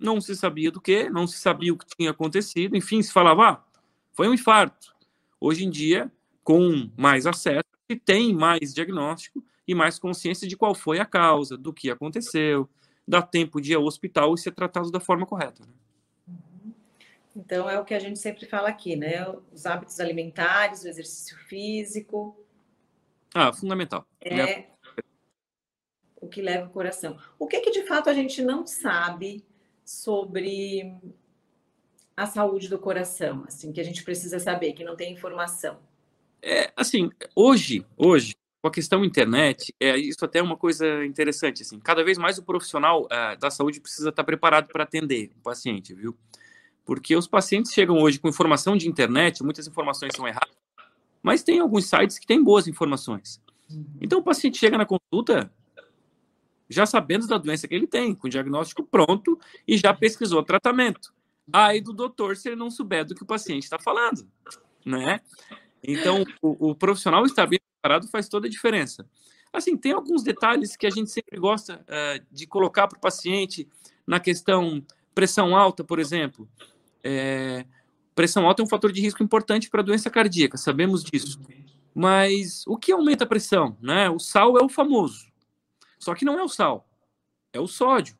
não 0.00 0.20
se 0.20 0.34
sabia 0.34 0.70
do 0.70 0.80
que, 0.80 1.08
não 1.10 1.26
se 1.26 1.38
sabia 1.38 1.72
o 1.72 1.76
que 1.76 1.86
tinha 1.96 2.10
acontecido, 2.10 2.76
enfim, 2.76 3.02
se 3.02 3.12
falava, 3.12 3.48
ah, 3.48 3.64
foi 4.12 4.28
um 4.28 4.34
infarto. 4.34 4.94
Hoje 5.40 5.64
em 5.64 5.70
dia, 5.70 6.10
com 6.42 6.90
mais 6.96 7.26
acesso, 7.26 7.64
se 7.88 7.96
tem 7.96 8.34
mais 8.34 8.72
diagnóstico 8.72 9.44
e 9.66 9.74
mais 9.74 9.98
consciência 9.98 10.48
de 10.48 10.56
qual 10.56 10.74
foi 10.74 10.98
a 10.98 11.04
causa, 11.04 11.56
do 11.56 11.72
que 11.72 11.90
aconteceu, 11.90 12.68
dá 13.06 13.22
tempo 13.22 13.60
de 13.60 13.72
ir 13.72 13.74
ao 13.74 13.84
hospital 13.84 14.34
e 14.34 14.38
ser 14.38 14.52
tratado 14.52 14.90
da 14.90 15.00
forma 15.00 15.26
correta. 15.26 15.62
Né? 15.64 15.72
Então, 17.36 17.70
é 17.70 17.78
o 17.78 17.84
que 17.84 17.94
a 17.94 17.98
gente 17.98 18.18
sempre 18.18 18.46
fala 18.46 18.68
aqui, 18.68 18.96
né? 18.96 19.26
Os 19.52 19.64
hábitos 19.64 20.00
alimentares, 20.00 20.82
o 20.82 20.88
exercício 20.88 21.36
físico. 21.46 22.36
Ah, 23.32 23.52
fundamental. 23.52 24.04
É 24.20 24.66
o 26.20 26.28
que 26.28 26.42
leva 26.42 26.66
o 26.66 26.70
coração. 26.70 27.18
O 27.38 27.46
que, 27.46 27.60
que 27.60 27.70
de 27.70 27.86
fato 27.86 28.10
a 28.10 28.12
gente 28.12 28.42
não 28.42 28.66
sabe 28.66 29.42
sobre 29.90 30.94
a 32.16 32.24
saúde 32.24 32.68
do 32.68 32.78
coração, 32.78 33.44
assim, 33.48 33.72
que 33.72 33.80
a 33.80 33.84
gente 33.84 34.04
precisa 34.04 34.38
saber, 34.38 34.72
que 34.72 34.84
não 34.84 34.94
tem 34.94 35.12
informação? 35.12 35.78
É, 36.40 36.72
assim, 36.76 37.10
hoje, 37.34 37.84
hoje, 37.96 38.36
com 38.62 38.68
a 38.68 38.70
questão 38.70 39.04
internet, 39.04 39.74
é, 39.80 39.98
isso 39.98 40.24
até 40.24 40.38
é 40.38 40.42
uma 40.42 40.56
coisa 40.56 41.04
interessante, 41.04 41.62
assim, 41.62 41.80
cada 41.80 42.04
vez 42.04 42.18
mais 42.18 42.38
o 42.38 42.44
profissional 42.44 43.04
uh, 43.06 43.36
da 43.40 43.50
saúde 43.50 43.80
precisa 43.80 44.10
estar 44.10 44.22
preparado 44.22 44.68
para 44.68 44.84
atender 44.84 45.32
o 45.36 45.42
paciente, 45.42 45.92
viu? 45.92 46.16
Porque 46.84 47.16
os 47.16 47.26
pacientes 47.26 47.72
chegam 47.72 47.98
hoje 47.98 48.20
com 48.20 48.28
informação 48.28 48.76
de 48.76 48.88
internet, 48.88 49.42
muitas 49.42 49.66
informações 49.66 50.12
são 50.14 50.26
erradas, 50.26 50.56
mas 51.20 51.42
tem 51.42 51.58
alguns 51.58 51.86
sites 51.86 52.18
que 52.18 52.26
têm 52.26 52.42
boas 52.42 52.68
informações. 52.68 53.42
Uhum. 53.68 53.84
Então 54.00 54.20
o 54.20 54.22
paciente 54.22 54.56
chega 54.56 54.78
na 54.78 54.86
consulta, 54.86 55.52
já 56.70 56.86
sabendo 56.86 57.26
da 57.26 57.36
doença 57.36 57.66
que 57.66 57.74
ele 57.74 57.86
tem, 57.86 58.14
com 58.14 58.28
o 58.28 58.30
diagnóstico 58.30 58.84
pronto 58.84 59.38
e 59.66 59.76
já 59.76 59.92
pesquisou 59.92 60.42
tratamento. 60.42 61.12
Aí 61.52 61.80
do 61.80 61.92
doutor 61.92 62.36
se 62.36 62.48
ele 62.48 62.56
não 62.56 62.70
souber 62.70 63.04
do 63.04 63.14
que 63.14 63.24
o 63.24 63.26
paciente 63.26 63.64
está 63.64 63.78
falando, 63.78 64.26
né? 64.86 65.20
Então, 65.82 66.24
o, 66.40 66.70
o, 66.70 66.74
profissional 66.74 67.24
estar 67.24 67.46
bem 67.46 67.58
preparado 67.58 68.08
faz 68.08 68.28
toda 68.28 68.46
a 68.46 68.50
diferença. 68.50 69.04
Assim, 69.52 69.76
tem 69.76 69.92
alguns 69.92 70.22
detalhes 70.22 70.76
que 70.76 70.86
a 70.86 70.90
gente 70.90 71.10
sempre 71.10 71.38
gosta 71.40 71.84
uh, 71.88 72.24
de 72.30 72.46
colocar 72.46 72.86
para 72.86 72.98
o 72.98 73.00
paciente 73.00 73.68
na 74.06 74.20
questão 74.20 74.84
pressão 75.12 75.56
alta, 75.56 75.82
por 75.82 75.98
exemplo. 75.98 76.48
É, 77.02 77.64
pressão 78.14 78.46
alta 78.46 78.62
é 78.62 78.64
um 78.64 78.68
fator 78.68 78.92
de 78.92 79.00
risco 79.00 79.22
importante 79.22 79.68
para 79.68 79.82
doença 79.82 80.08
cardíaca, 80.10 80.56
sabemos 80.56 81.02
disso. 81.02 81.40
Mas 81.94 82.64
o 82.66 82.76
que 82.76 82.92
aumenta 82.92 83.24
a 83.24 83.26
pressão? 83.26 83.76
Né? 83.80 84.08
O 84.08 84.18
sal 84.18 84.56
é 84.56 84.62
o 84.62 84.68
famoso. 84.68 85.29
Só 86.00 86.14
que 86.14 86.24
não 86.24 86.38
é 86.38 86.42
o 86.42 86.48
sal, 86.48 86.88
é 87.52 87.60
o 87.60 87.66
sódio. 87.66 88.16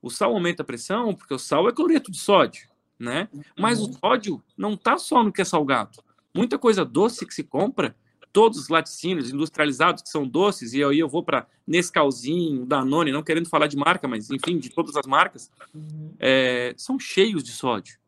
O 0.00 0.10
sal 0.10 0.32
aumenta 0.32 0.62
a 0.62 0.66
pressão 0.66 1.14
porque 1.14 1.34
o 1.34 1.38
sal 1.38 1.68
é 1.68 1.72
cloreto 1.72 2.12
de 2.12 2.18
sódio, 2.18 2.68
né? 2.98 3.28
Mas 3.58 3.80
o 3.80 3.86
uhum. 3.86 3.92
sódio 3.94 4.44
não 4.56 4.74
está 4.74 4.96
só 4.98 5.24
no 5.24 5.32
que 5.32 5.40
é 5.40 5.44
salgado. 5.44 6.02
Muita 6.34 6.58
coisa 6.58 6.84
doce 6.84 7.26
que 7.26 7.34
se 7.34 7.42
compra, 7.42 7.96
todos 8.32 8.58
os 8.58 8.68
laticínios 8.68 9.32
industrializados 9.32 10.02
que 10.02 10.08
são 10.08 10.28
doces, 10.28 10.74
e 10.74 10.84
aí 10.84 10.98
eu 10.98 11.08
vou 11.08 11.22
para 11.22 11.46
Nescauzinho, 11.66 12.66
Danone, 12.66 13.10
não 13.10 13.22
querendo 13.22 13.48
falar 13.48 13.66
de 13.66 13.76
marca, 13.76 14.06
mas 14.06 14.30
enfim, 14.30 14.58
de 14.58 14.68
todas 14.68 14.94
as 14.96 15.06
marcas, 15.06 15.50
uhum. 15.74 16.14
é, 16.20 16.74
são 16.76 16.98
cheios 17.00 17.42
de 17.42 17.50
sódio. 17.50 17.98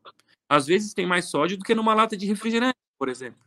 Às 0.47 0.67
vezes 0.67 0.93
tem 0.93 1.05
mais 1.05 1.25
sódio 1.25 1.57
do 1.57 1.63
que 1.63 1.73
numa 1.73 1.93
lata 1.93 2.15
de 2.15 2.25
refrigerante, 2.27 2.77
por 2.97 3.09
exemplo. 3.09 3.39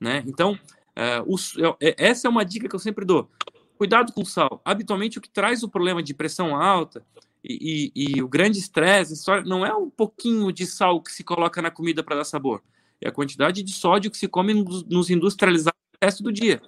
Né? 0.00 0.22
Então, 0.26 0.58
é, 0.94 1.20
o, 1.26 1.36
é, 1.80 1.94
essa 1.98 2.28
é 2.28 2.30
uma 2.30 2.44
dica 2.44 2.68
que 2.68 2.74
eu 2.74 2.80
sempre 2.80 3.04
dou. 3.04 3.28
Cuidado 3.76 4.12
com 4.12 4.22
o 4.22 4.26
sal. 4.26 4.60
Habitualmente, 4.64 5.18
o 5.18 5.20
que 5.20 5.28
traz 5.28 5.62
o 5.62 5.68
problema 5.68 6.02
de 6.02 6.14
pressão 6.14 6.54
alta 6.54 7.04
e, 7.42 7.92
e, 7.94 8.16
e 8.16 8.22
o 8.22 8.28
grande 8.28 8.58
estresse 8.58 9.14
não 9.44 9.66
é 9.66 9.74
um 9.74 9.90
pouquinho 9.90 10.50
de 10.52 10.66
sal 10.66 11.00
que 11.00 11.12
se 11.12 11.24
coloca 11.24 11.60
na 11.60 11.70
comida 11.70 12.02
para 12.02 12.16
dar 12.16 12.24
sabor. 12.24 12.62
É 13.00 13.08
a 13.08 13.12
quantidade 13.12 13.62
de 13.62 13.72
sódio 13.72 14.10
que 14.10 14.16
se 14.16 14.28
come 14.28 14.54
nos 14.54 15.10
industrializados 15.10 15.78
no 15.92 16.06
resto 16.06 16.22
do 16.22 16.32
dia. 16.32 16.62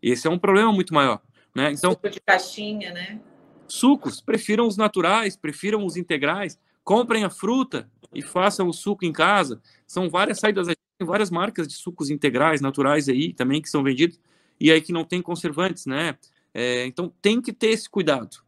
Esse 0.00 0.26
é 0.26 0.30
um 0.30 0.38
problema 0.38 0.72
muito 0.72 0.94
maior. 0.94 1.20
Né? 1.54 1.72
Então, 1.72 1.92
Suco 1.92 2.08
de 2.08 2.20
caixinha, 2.20 2.92
né? 2.92 3.20
Sucos, 3.68 4.20
prefiram 4.20 4.66
os 4.66 4.76
naturais, 4.76 5.36
prefiram 5.36 5.84
os 5.84 5.96
integrais. 5.96 6.58
Comprem 6.84 7.24
a 7.24 7.30
fruta 7.30 7.88
e 8.14 8.22
façam 8.22 8.68
o 8.68 8.72
suco 8.72 9.04
em 9.04 9.12
casa. 9.12 9.60
São 9.86 10.08
várias 10.08 10.40
saídas, 10.40 10.66
tem 10.66 11.06
várias 11.06 11.30
marcas 11.30 11.68
de 11.68 11.74
sucos 11.74 12.10
integrais, 12.10 12.60
naturais 12.60 13.08
aí 13.08 13.32
também 13.32 13.60
que 13.60 13.68
são 13.68 13.82
vendidos 13.82 14.20
e 14.58 14.70
aí 14.70 14.80
que 14.80 14.92
não 14.92 15.04
tem 15.04 15.20
conservantes, 15.20 15.86
né? 15.86 16.16
É, 16.54 16.86
então 16.86 17.12
tem 17.20 17.40
que 17.40 17.52
ter 17.52 17.68
esse 17.68 17.88
cuidado. 17.88 18.38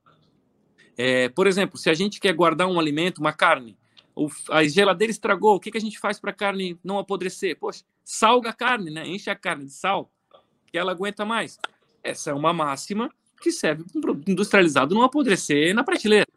É, 0.96 1.28
por 1.28 1.46
exemplo, 1.46 1.78
se 1.78 1.90
a 1.90 1.94
gente 1.94 2.20
quer 2.20 2.32
guardar 2.34 2.68
um 2.68 2.78
alimento, 2.78 3.18
uma 3.18 3.32
carne, 3.32 3.76
a 4.50 4.62
geladeira 4.64 5.10
estragou, 5.10 5.56
o 5.56 5.60
que, 5.60 5.70
que 5.70 5.78
a 5.78 5.80
gente 5.80 5.98
faz 5.98 6.20
para 6.20 6.30
a 6.30 6.34
carne 6.34 6.78
não 6.84 6.98
apodrecer? 6.98 7.58
Poxa, 7.58 7.84
salga 8.04 8.50
a 8.50 8.52
carne, 8.52 8.90
né? 8.90 9.06
Enche 9.06 9.28
a 9.28 9.34
carne 9.34 9.64
de 9.64 9.72
sal, 9.72 10.10
que 10.66 10.78
ela 10.78 10.92
aguenta 10.92 11.24
mais. 11.24 11.58
Essa 12.02 12.30
é 12.30 12.34
uma 12.34 12.52
máxima 12.52 13.10
que 13.40 13.50
serve 13.50 13.84
para 13.84 13.98
um 13.98 14.00
produto 14.00 14.30
industrializado 14.30 14.94
não 14.94 15.02
apodrecer 15.02 15.74
na 15.74 15.82
prateleira, 15.82 16.28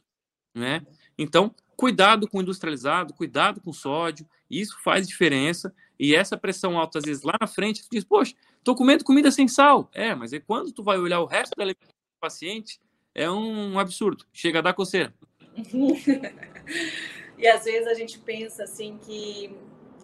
né? 0.56 0.82
Então, 1.18 1.54
cuidado 1.76 2.28
com 2.28 2.40
o 2.40 2.42
industrializado, 2.42 3.14
cuidado 3.14 3.62
com 3.62 3.70
o 3.70 3.74
sódio, 3.74 4.28
isso 4.50 4.78
faz 4.84 5.08
diferença. 5.08 5.74
E 6.00 6.16
essa 6.16 6.38
pressão 6.38 6.78
alta, 6.78 7.00
às 7.00 7.06
vezes, 7.06 7.24
lá 7.24 7.36
na 7.40 7.48
frente, 7.48 7.84
tu 7.84 7.90
diz, 7.92 8.04
poxa, 8.04 8.36
tô 8.68 8.76
comendo 8.76 9.06
comida 9.06 9.32
sem 9.32 9.48
sal. 9.48 9.90
É, 9.94 10.14
mas 10.14 10.34
é 10.34 10.42
quando 10.42 10.74
tu 10.74 10.84
vai 10.84 10.98
olhar 10.98 11.22
o 11.22 11.26
resto 11.26 11.54
da 11.56 11.64
alimentação 11.64 11.94
do 11.94 12.20
paciente, 12.20 12.82
é 13.16 13.32
um 13.32 13.80
absurdo. 13.80 14.26
Chega 14.34 14.60
a 14.60 14.62
dar 14.62 14.74
coceira. 14.74 15.14
e 17.38 17.48
às 17.48 17.64
vezes 17.64 17.88
a 17.88 17.94
gente 17.94 18.20
pensa 18.20 18.64
assim 18.64 18.98
que, 18.98 19.56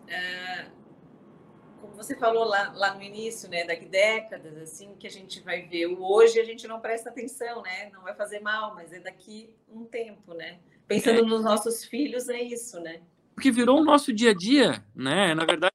uh, 0.08 0.72
como 1.82 1.93
você 1.93 2.15
falou 2.15 2.46
lá, 2.46 2.72
lá 2.74 2.93
no 2.96 3.03
início, 3.03 3.50
né, 3.50 3.65
daqui 3.65 3.86
décadas, 3.86 4.58
assim, 4.58 4.96
que 4.96 5.08
a 5.08 5.12
gente 5.12 5.41
vai 5.41 5.63
ver 5.63 5.88
o 5.88 6.01
hoje 6.01 6.39
a 6.39 6.46
gente 6.46 6.65
não 6.65 6.79
presta 6.79 7.10
atenção, 7.10 7.63
né? 7.63 7.89
Não 7.91 8.01
vai 8.01 8.15
fazer 8.15 8.39
mal, 8.39 8.74
mas 8.74 8.93
é 8.93 9.00
daqui 9.01 9.53
um 9.67 9.84
tempo, 9.84 10.34
né? 10.34 10.60
Pensando 10.88 11.20
é. 11.20 11.22
nos 11.24 11.43
nossos 11.43 11.84
filhos, 11.84 12.29
é 12.29 12.41
isso, 12.41 12.79
né? 12.79 13.01
Porque 13.36 13.51
virou 13.51 13.82
o 13.82 13.84
nosso 13.84 14.13
dia 14.13 14.32
a 14.32 14.34
dia, 14.34 14.86
né? 14.96 15.36
Na 15.36 15.43
verdade, 15.43 15.73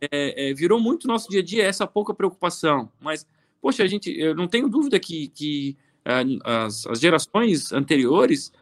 é, 0.00 0.50
é, 0.50 0.54
virou 0.54 0.80
muito 0.80 1.08
nosso 1.08 1.28
dia 1.28 1.40
a 1.40 1.44
dia 1.44 1.64
essa 1.64 1.86
pouca 1.86 2.14
preocupação. 2.14 2.90
Mas, 3.00 3.26
poxa, 3.60 3.82
a 3.82 3.86
gente, 3.86 4.10
eu 4.18 4.34
não 4.34 4.46
tenho 4.46 4.68
dúvida 4.68 4.98
que, 4.98 5.28
que 5.28 5.76
é, 6.04 6.22
as, 6.44 6.86
as 6.86 7.00
gerações 7.00 7.72
anteriores 7.72 8.52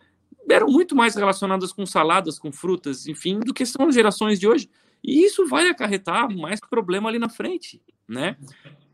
eram 0.48 0.68
muito 0.68 0.94
mais 0.94 1.14
relacionadas 1.14 1.72
com 1.72 1.86
saladas, 1.86 2.38
com 2.38 2.52
frutas, 2.52 3.06
enfim, 3.06 3.40
do 3.40 3.54
que 3.54 3.64
são 3.64 3.88
as 3.88 3.94
gerações 3.94 4.38
de 4.38 4.46
hoje. 4.46 4.68
E 5.02 5.24
isso 5.24 5.46
vai 5.46 5.68
acarretar 5.68 6.34
mais 6.34 6.60
problema 6.60 7.08
ali 7.08 7.18
na 7.18 7.28
frente, 7.28 7.80
né? 8.08 8.36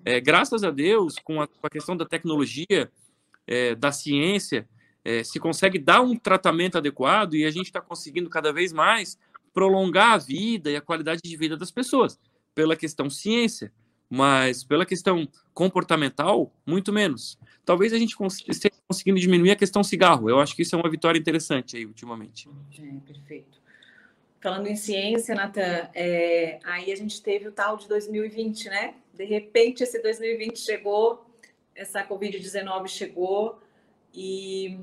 É, 0.04 0.20
graças 0.20 0.64
a 0.64 0.70
Deus, 0.70 1.16
com 1.22 1.40
a, 1.40 1.46
com 1.46 1.66
a 1.66 1.70
questão 1.70 1.96
da 1.96 2.06
tecnologia, 2.06 2.90
é, 3.46 3.74
da 3.74 3.92
ciência, 3.92 4.68
é, 5.04 5.22
se 5.22 5.38
consegue 5.38 5.78
dar 5.78 6.00
um 6.00 6.16
tratamento 6.16 6.78
adequado 6.78 7.34
e 7.34 7.44
a 7.44 7.50
gente 7.50 7.66
está 7.66 7.80
conseguindo 7.80 8.28
cada 8.28 8.52
vez 8.52 8.72
mais 8.72 9.18
prolongar 9.52 10.12
a 10.12 10.18
vida 10.18 10.70
e 10.70 10.76
a 10.76 10.80
qualidade 10.80 11.20
de 11.22 11.36
vida 11.36 11.56
das 11.56 11.70
pessoas, 11.70 12.18
pela 12.60 12.76
questão 12.76 13.08
ciência, 13.08 13.72
mas 14.10 14.62
pela 14.62 14.84
questão 14.84 15.26
comportamental, 15.54 16.52
muito 16.66 16.92
menos. 16.92 17.38
Talvez 17.64 17.90
a 17.94 17.98
gente 17.98 18.14
esteja 18.46 18.74
conseguindo 18.86 19.18
diminuir 19.18 19.52
a 19.52 19.56
questão 19.56 19.82
cigarro. 19.82 20.28
Eu 20.28 20.38
acho 20.38 20.54
que 20.54 20.60
isso 20.60 20.76
é 20.76 20.78
uma 20.78 20.90
vitória 20.90 21.18
interessante 21.18 21.78
aí, 21.78 21.86
ultimamente. 21.86 22.50
É, 22.78 23.00
perfeito. 23.06 23.58
Falando 24.42 24.66
em 24.66 24.76
ciência, 24.76 25.34
Natan, 25.34 25.88
é, 25.94 26.58
aí 26.64 26.92
a 26.92 26.96
gente 26.96 27.22
teve 27.22 27.48
o 27.48 27.52
tal 27.52 27.78
de 27.78 27.88
2020, 27.88 28.68
né? 28.68 28.94
De 29.14 29.24
repente, 29.24 29.82
esse 29.82 30.02
2020 30.02 30.58
chegou, 30.58 31.24
essa 31.74 32.06
Covid-19 32.06 32.88
chegou, 32.88 33.58
e 34.12 34.78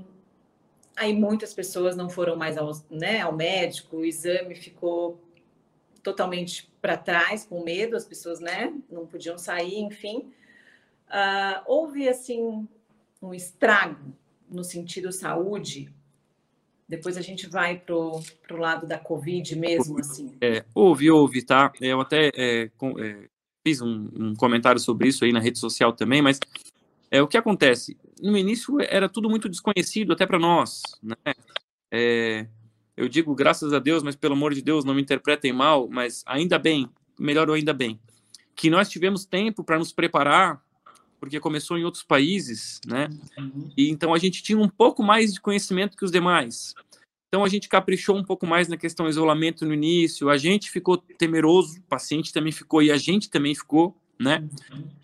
aí 0.96 1.14
muitas 1.14 1.54
pessoas 1.54 1.96
não 1.96 2.10
foram 2.10 2.36
mais 2.36 2.58
ao, 2.58 2.72
né, 2.90 3.22
ao 3.22 3.36
médico, 3.36 3.98
o 3.98 4.06
exame 4.06 4.56
ficou 4.56 5.22
totalmente 6.08 6.72
para 6.82 6.96
trás, 6.96 7.46
com 7.46 7.62
medo, 7.62 7.98
as 7.98 8.06
pessoas 8.06 8.40
né, 8.40 8.74
não 8.90 9.06
podiam 9.06 9.38
sair, 9.38 9.80
enfim. 9.80 10.20
Uh, 11.10 11.62
houve, 11.66 12.08
assim, 12.08 12.66
um 13.22 13.34
estrago 13.34 14.14
no 14.50 14.64
sentido 14.64 15.12
saúde? 15.12 15.94
Depois 16.88 17.18
a 17.18 17.22
gente 17.22 17.50
vai 17.50 17.78
para 17.78 17.94
o 17.94 18.24
lado 18.58 18.88
da 18.88 18.98
Covid 18.98 19.54
mesmo, 19.58 20.00
assim. 20.00 20.38
É, 20.40 20.64
houve, 20.74 21.12
houve, 21.12 21.44
tá? 21.44 21.74
Eu 21.82 22.00
até 22.00 22.32
é, 22.34 22.70
com, 22.78 22.98
é, 22.98 23.28
fiz 23.68 23.82
um, 23.82 24.10
um, 24.16 24.34
comentário 24.34 24.80
sobre 24.80 25.10
isso 25.10 25.26
aí 25.26 25.34
na 25.34 25.42
rede 25.42 25.60
social 25.60 25.92
também, 25.92 26.22
mas 26.22 26.40
é, 27.12 27.22
o 27.22 27.28
que 27.28 27.38
acontece? 27.38 27.98
No 28.22 28.38
início 28.38 28.78
era 28.80 29.10
tudo 29.10 29.30
muito 29.30 29.50
desconhecido, 29.50 30.14
até 30.14 30.26
para 30.26 30.40
nós. 30.40 30.84
Né? 31.04 31.34
É, 31.92 32.48
eu 32.98 33.08
digo 33.08 33.36
graças 33.36 33.72
a 33.72 33.80
Deus, 33.80 34.02
mas 34.02 34.16
pelo 34.16 34.34
amor 34.34 34.56
de 34.56 34.62
Deus, 34.62 34.84
não 34.84 34.96
me 34.96 35.02
interpretem 35.02 35.54
mal, 35.54 35.88
mas 35.88 36.24
ainda 36.26 36.58
bem, 36.58 36.90
melhor 37.18 37.50
ainda 37.52 37.74
bem, 37.74 38.00
que 38.56 38.72
nós 38.72 38.90
tivemos 38.90 39.24
tempo 39.24 39.64
para 39.64 39.78
nos 39.78 39.94
preparar, 39.94 40.60
porque 41.20 41.40
começou 41.40 41.78
em 41.78 41.84
outros 41.84 42.04
países, 42.04 42.82
né? 42.86 43.08
E 43.78 43.90
então 43.90 44.14
a 44.14 44.18
gente 44.18 44.42
tinha 44.42 44.58
um 44.58 44.68
pouco 44.68 45.04
mais 45.04 45.34
de 45.34 45.40
conhecimento 45.40 45.96
que 45.96 46.04
os 46.04 46.12
demais. 46.12 46.74
Então 47.28 47.44
a 47.44 47.50
gente 47.50 47.70
caprichou 47.70 48.18
um 48.18 48.24
pouco 48.24 48.48
mais 48.48 48.68
na 48.68 48.78
questão 48.78 49.08
isolamento 49.08 49.66
no 49.66 49.74
início, 49.74 50.30
a 50.30 50.38
gente 50.38 50.72
ficou 50.72 50.98
temeroso, 50.98 51.80
o 51.80 51.84
paciente 51.84 52.34
também 52.34 52.52
ficou 52.52 52.82
e 52.82 52.92
a 52.92 52.98
gente 52.98 53.30
também 53.30 53.54
ficou, 53.54 53.96
né? 54.20 54.48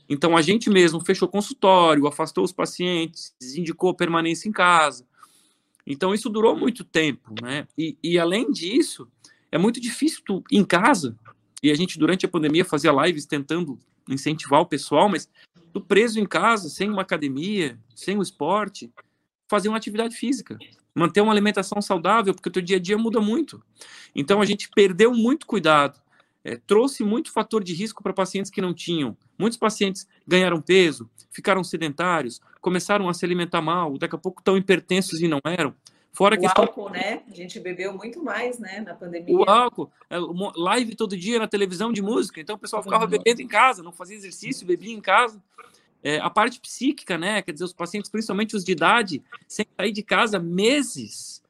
Então 0.10 0.36
a 0.36 0.42
gente 0.42 0.70
mesmo 0.70 1.00
fechou 1.00 1.28
consultório, 1.28 2.08
afastou 2.08 2.44
os 2.44 2.52
pacientes, 2.52 3.34
indicou 3.56 3.94
permanência 3.94 4.50
em 4.50 4.52
casa. 4.52 5.06
Então 5.86 6.13
isso 6.13 6.30
durou 6.30 6.56
muito 6.56 6.84
tempo, 6.84 7.34
né? 7.42 7.68
E, 7.78 7.98
e 8.04 8.18
além 8.18 8.52
disso, 8.52 9.08
é 9.52 9.58
muito 9.58 9.80
difícil 9.80 10.22
tu, 10.25 10.44
em 10.52 10.63
casa, 10.63 11.18
e 11.62 11.72
a 11.72 11.75
gente 11.75 12.00
durante 12.00 12.25
a 12.25 12.30
pandemia 12.30 12.66
fazia 12.66 12.92
lives 12.92 13.25
tentando 13.25 13.78
incentivar 14.10 14.62
o 14.62 14.66
pessoal, 14.66 15.08
mas 15.10 15.30
tu 15.74 15.82
preso 15.82 16.20
em 16.20 16.25
casa, 16.25 16.70
sem 16.70 16.90
uma 16.90 17.02
academia, 17.02 17.80
sem 17.96 18.18
o 18.18 18.22
esporte, 18.22 18.92
fazer 19.48 19.70
uma 19.70 19.78
atividade 19.78 20.16
física, 20.16 20.58
manter 20.96 21.22
uma 21.22 21.32
alimentação 21.32 21.82
saudável, 21.82 22.34
porque 22.34 22.50
o 22.50 22.52
teu 22.52 22.62
dia 22.62 22.78
a 22.78 22.80
dia 22.80 22.98
muda 22.98 23.22
muito. 23.22 23.63
Então 24.16 24.42
a 24.42 24.46
gente 24.46 24.70
perdeu 24.70 25.13
muito 25.13 25.46
cuidado 25.46 26.03
é, 26.44 26.58
trouxe 26.58 27.04
muito 27.04 27.32
fator 27.32 27.64
de 27.64 27.74
risco 27.74 28.04
para 28.04 28.14
pacientes 28.14 28.52
que 28.52 28.62
não 28.62 28.74
tinham. 28.74 29.16
Muitos 29.38 29.58
pacientes 29.58 30.08
ganharam 30.28 30.62
peso, 30.62 31.10
ficaram 31.32 31.64
sedentários, 31.64 32.42
começaram 32.62 33.08
a 33.08 33.14
se 33.14 33.24
alimentar 33.26 33.62
mal, 33.62 33.98
daqui 33.98 34.16
a 34.16 34.18
pouco 34.18 34.42
estão 34.42 34.58
hipertensos 34.58 35.22
e 35.22 35.28
não 35.28 35.40
eram. 35.46 35.74
Fora 36.12 36.36
o 36.36 36.40
questão... 36.40 36.66
álcool, 36.66 36.90
né? 36.90 37.24
A 37.32 37.34
gente 37.34 37.60
bebeu 37.60 37.94
muito 37.94 38.24
mais, 38.24 38.60
né, 38.60 38.82
na 38.82 38.94
pandemia. 38.94 39.36
O 39.36 39.50
álcool, 39.50 39.92
é, 40.10 40.18
live 40.56 40.96
todo 40.96 41.18
dia 41.18 41.40
na 41.40 41.48
televisão 41.48 41.92
de 41.92 42.02
música, 42.02 42.40
então 42.40 42.56
o 42.56 42.60
pessoal 42.60 42.84
ficava 42.84 43.08
bebendo 43.08 43.42
em 43.42 43.48
casa, 43.48 43.82
não 43.82 43.92
fazia 43.92 44.16
exercício, 44.16 44.68
bebia 44.68 44.94
em 44.94 45.02
casa. 45.02 45.42
É, 46.04 46.20
a 46.20 46.30
parte 46.30 46.60
psíquica, 46.60 47.18
né? 47.18 47.42
Quer 47.42 47.54
dizer, 47.54 47.66
os 47.66 47.74
pacientes, 47.74 48.12
principalmente 48.12 48.56
os 48.56 48.64
de 48.64 48.74
idade, 48.74 49.24
sem 49.48 49.66
sair 49.78 49.92
de 49.92 50.04
casa 50.04 50.38
meses, 50.40 51.42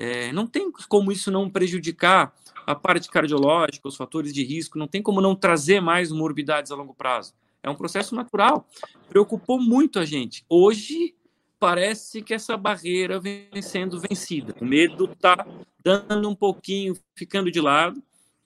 É, 0.00 0.32
não 0.32 0.46
tem 0.46 0.70
como 0.88 1.10
isso 1.10 1.28
não 1.28 1.50
prejudicar 1.50 2.32
a 2.68 2.74
parte 2.74 3.08
cardiológica, 3.08 3.88
os 3.88 3.96
fatores 3.96 4.34
de 4.34 4.44
risco, 4.44 4.78
não 4.78 4.86
tem 4.86 5.00
como 5.00 5.22
não 5.22 5.34
trazer 5.34 5.80
mais 5.80 6.12
morbidades 6.12 6.70
a 6.70 6.74
longo 6.74 6.92
prazo. 6.92 7.32
É 7.62 7.70
um 7.70 7.74
processo 7.74 8.14
natural. 8.14 8.68
Preocupou 9.08 9.58
muito 9.58 9.98
a 9.98 10.04
gente. 10.04 10.44
Hoje 10.50 11.14
parece 11.58 12.20
que 12.20 12.34
essa 12.34 12.58
barreira 12.58 13.18
vem 13.18 13.48
sendo 13.62 13.98
vencida. 13.98 14.54
O 14.60 14.66
medo 14.66 15.10
está 15.10 15.46
dando 15.82 16.28
um 16.28 16.34
pouquinho, 16.34 16.94
ficando 17.16 17.50
de 17.50 17.58
lado 17.58 18.02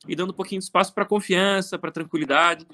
e 0.07 0.15
dando 0.15 0.31
um 0.31 0.37
pouquinho 0.37 0.61
de 0.61 0.67
espaço 0.67 0.95
para 0.95 1.05
confiança, 1.05 1.77
para 1.77 1.91
tranquilidade. 1.91 2.65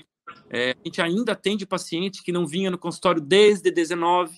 É, 0.51 0.73
a 0.73 0.85
gente 0.85 1.01
ainda 1.01 1.33
atende 1.33 1.65
paciente 1.65 2.23
que 2.23 2.31
não 2.31 2.47
vinha 2.47 2.71
no 2.71 2.77
consultório 2.77 3.23
desde 3.23 3.71
19, 3.71 4.37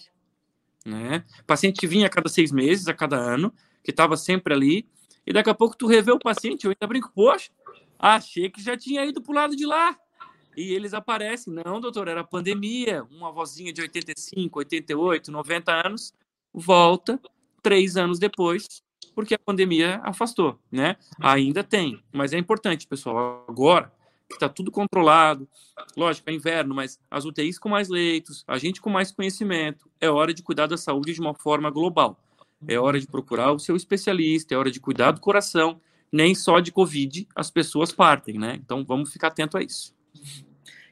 né? 0.87 1.25
Paciente 1.45 1.81
que 1.81 1.89
vinha 1.89 2.07
a 2.07 2.11
cada 2.11 2.29
seis 2.29 2.53
meses, 2.53 2.87
a 2.87 2.95
cada 2.95 3.17
ano, 3.17 3.53
que 3.83 3.91
estava 3.91 4.17
sempre 4.17 4.55
ali, 4.55 4.87
e 5.27 5.33
daqui 5.33 5.51
a 5.51 5.55
pouco 5.55 5.77
tu 5.77 5.87
revê 5.87 6.13
o 6.13 6.19
paciente, 6.19 6.65
eu 6.65 6.71
ainda 6.71 6.87
brinco, 6.87 7.11
poxa, 7.15 7.51
achei 7.99 8.51
que 8.51 8.63
já 8.63 8.77
tinha 8.77 9.05
ido 9.05 9.21
para 9.23 9.33
o 9.33 9.35
lado 9.35 9.57
de 9.57 9.67
lá. 9.67 9.97
E 10.57 10.73
eles 10.73 10.93
aparecem, 10.93 11.53
não, 11.53 11.81
doutor, 11.81 12.09
era 12.09 12.25
pandemia, 12.25 13.05
uma 13.11 13.31
vozinha 13.31 13.73
de 13.73 13.81
85, 13.83 14.59
88, 14.59 15.31
90 15.31 15.87
anos, 15.87 16.13
volta 16.53 17.21
três 17.63 17.97
anos 17.97 18.19
depois, 18.19 18.67
porque 19.15 19.35
a 19.35 19.39
pandemia 19.39 20.01
afastou, 20.03 20.59
né? 20.71 20.97
Ainda 21.21 21.63
tem, 21.63 22.03
mas 22.13 22.33
é 22.33 22.39
importante, 22.39 22.87
pessoal, 22.87 23.45
agora 23.49 23.93
que 24.29 24.35
está 24.35 24.49
tudo 24.49 24.71
controlado, 24.71 25.49
lógico, 25.97 26.31
é 26.31 26.33
inverno, 26.33 26.73
mas 26.73 27.01
as 27.11 27.25
UTIs 27.25 27.59
com 27.59 27.69
mais 27.69 27.89
leitos, 27.89 28.45
a 28.47 28.59
gente 28.59 28.81
com 28.81 28.89
mais 28.89 29.11
conhecimento, 29.11 29.91
é 30.01 30.09
hora 30.09 30.33
de 30.33 30.41
cuidar 30.41 30.69
da 30.69 30.77
saúde 30.77 31.13
de 31.13 31.21
uma 31.21 31.35
forma 31.35 31.69
global. 31.69 32.17
É 32.67 32.79
hora 32.79 33.01
de 33.01 33.07
procurar 33.07 33.53
o 33.53 33.59
seu 33.59 33.77
especialista, 33.77 34.55
é 34.55 34.59
hora 34.59 34.71
de 34.71 34.81
cuidar 34.81 35.13
do 35.13 35.21
coração, 35.21 35.81
nem 36.13 36.35
só 36.35 36.61
de 36.61 36.73
Covid 36.73 37.27
as 37.35 37.51
pessoas 37.51 37.93
partem, 37.93 38.39
né? 38.39 38.59
Então 38.63 38.85
vamos 38.85 39.13
ficar 39.13 39.29
atento 39.29 39.57
a 39.57 39.63
isso. 39.63 39.95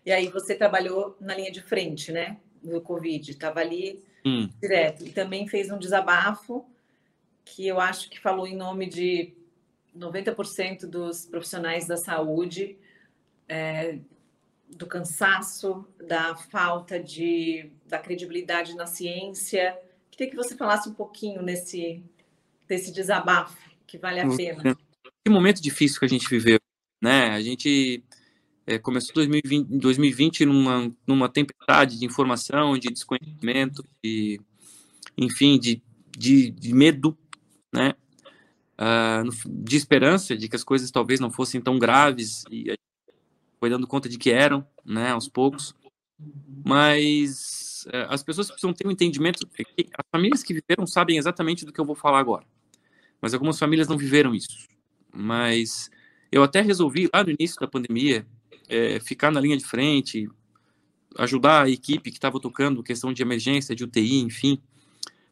E 0.05 0.11
aí 0.11 0.29
você 0.29 0.55
trabalhou 0.55 1.17
na 1.21 1.35
linha 1.35 1.51
de 1.51 1.61
frente, 1.61 2.13
né? 2.13 2.39
Do 2.63 2.81
Covid, 2.81 3.31
estava 3.31 3.61
ali 3.61 4.03
hum. 4.25 4.49
direto. 4.61 5.05
E 5.05 5.11
também 5.11 5.47
fez 5.47 5.71
um 5.71 5.79
desabafo 5.79 6.65
que 7.45 7.67
eu 7.67 7.81
acho 7.81 8.09
que 8.09 8.19
falou 8.19 8.47
em 8.47 8.57
nome 8.57 8.87
de 8.87 9.35
90% 9.97 10.87
dos 10.87 11.27
profissionais 11.27 11.87
da 11.87 11.97
saúde, 11.97 12.79
é, 13.49 13.99
do 14.69 14.87
cansaço, 14.87 15.87
da 16.07 16.37
falta 16.37 17.01
de 17.01 17.71
da 17.87 17.99
credibilidade 17.99 18.75
na 18.75 18.87
ciência. 18.87 19.79
Queria 20.19 20.33
que 20.33 20.37
você 20.37 20.57
falasse 20.57 20.89
um 20.89 20.95
pouquinho 20.95 21.41
nesse 21.43 22.03
desse 22.67 22.91
desabafo 22.93 23.57
que 23.87 23.97
vale 23.97 24.19
a 24.19 24.29
pena. 24.29 24.77
Que 25.25 25.31
momento 25.31 25.63
difícil 25.63 26.01
que 26.01 26.05
a 26.05 26.09
gente 26.09 26.29
viveu, 26.29 26.59
né? 27.01 27.31
A 27.31 27.41
gente 27.41 28.03
é, 28.67 28.81
começou 28.81 29.15
2020, 29.15 29.69
2020 29.79 30.45
numa, 30.45 30.93
numa 31.07 31.29
tempestade 31.29 31.97
de 31.97 32.05
informação, 32.05 32.77
de 32.77 32.89
desconhecimento, 32.89 33.85
de, 34.03 34.41
enfim, 35.17 35.57
de, 35.57 35.81
de, 36.11 36.51
de 36.51 36.75
medo, 36.75 37.17
né? 37.73 37.95
Uh, 38.77 39.31
de 39.47 39.77
esperança 39.77 40.37
de 40.37 40.49
que 40.49 40.57
as 40.57 40.65
coisas 40.65 40.91
talvez 40.91 41.21
não 41.21 41.31
fossem 41.31 41.61
tão 41.61 41.79
graves 41.79 42.43
e 42.51 42.75
foi 43.61 43.71
dando 43.71 43.87
conta 43.87 44.09
de 44.09 44.19
que 44.19 44.33
eram, 44.33 44.67
né, 44.85 45.11
aos 45.11 45.29
poucos. 45.29 45.77
Mas 46.65 47.68
as 48.09 48.23
pessoas 48.23 48.49
precisam 48.49 48.73
ter 48.73 48.87
um 48.87 48.91
entendimento. 48.91 49.49
As 49.97 50.07
famílias 50.11 50.43
que 50.43 50.55
viveram 50.55 50.87
sabem 50.87 51.19
exatamente 51.19 51.65
do 51.65 51.73
que 51.73 51.81
eu 51.81 51.85
vou 51.85 51.95
falar 51.95 52.19
agora, 52.19 52.45
mas 53.21 53.35
algumas 53.35 53.59
famílias 53.59 53.89
não 53.89 53.97
viveram 53.97 54.35
isso. 54.35 54.69
Mas 55.13 55.91
eu 56.31 56.43
até 56.43 56.61
resolvi 56.61 57.09
lá 57.13 57.25
no 57.25 57.31
início 57.31 57.59
da 57.61 57.67
pandemia 57.67 58.27
é, 58.69 59.01
ficar 59.01 59.31
na 59.31 59.41
linha 59.41 59.57
de 59.57 59.65
frente, 59.65 60.29
ajudar 61.17 61.65
a 61.65 61.71
equipe 61.71 62.11
que 62.11 62.17
estava 62.17 62.39
tocando 62.39 62.83
questão 62.83 63.13
de 63.13 63.23
emergência, 63.23 63.75
de 63.75 63.85
UTI, 63.85 64.21
enfim, 64.21 64.61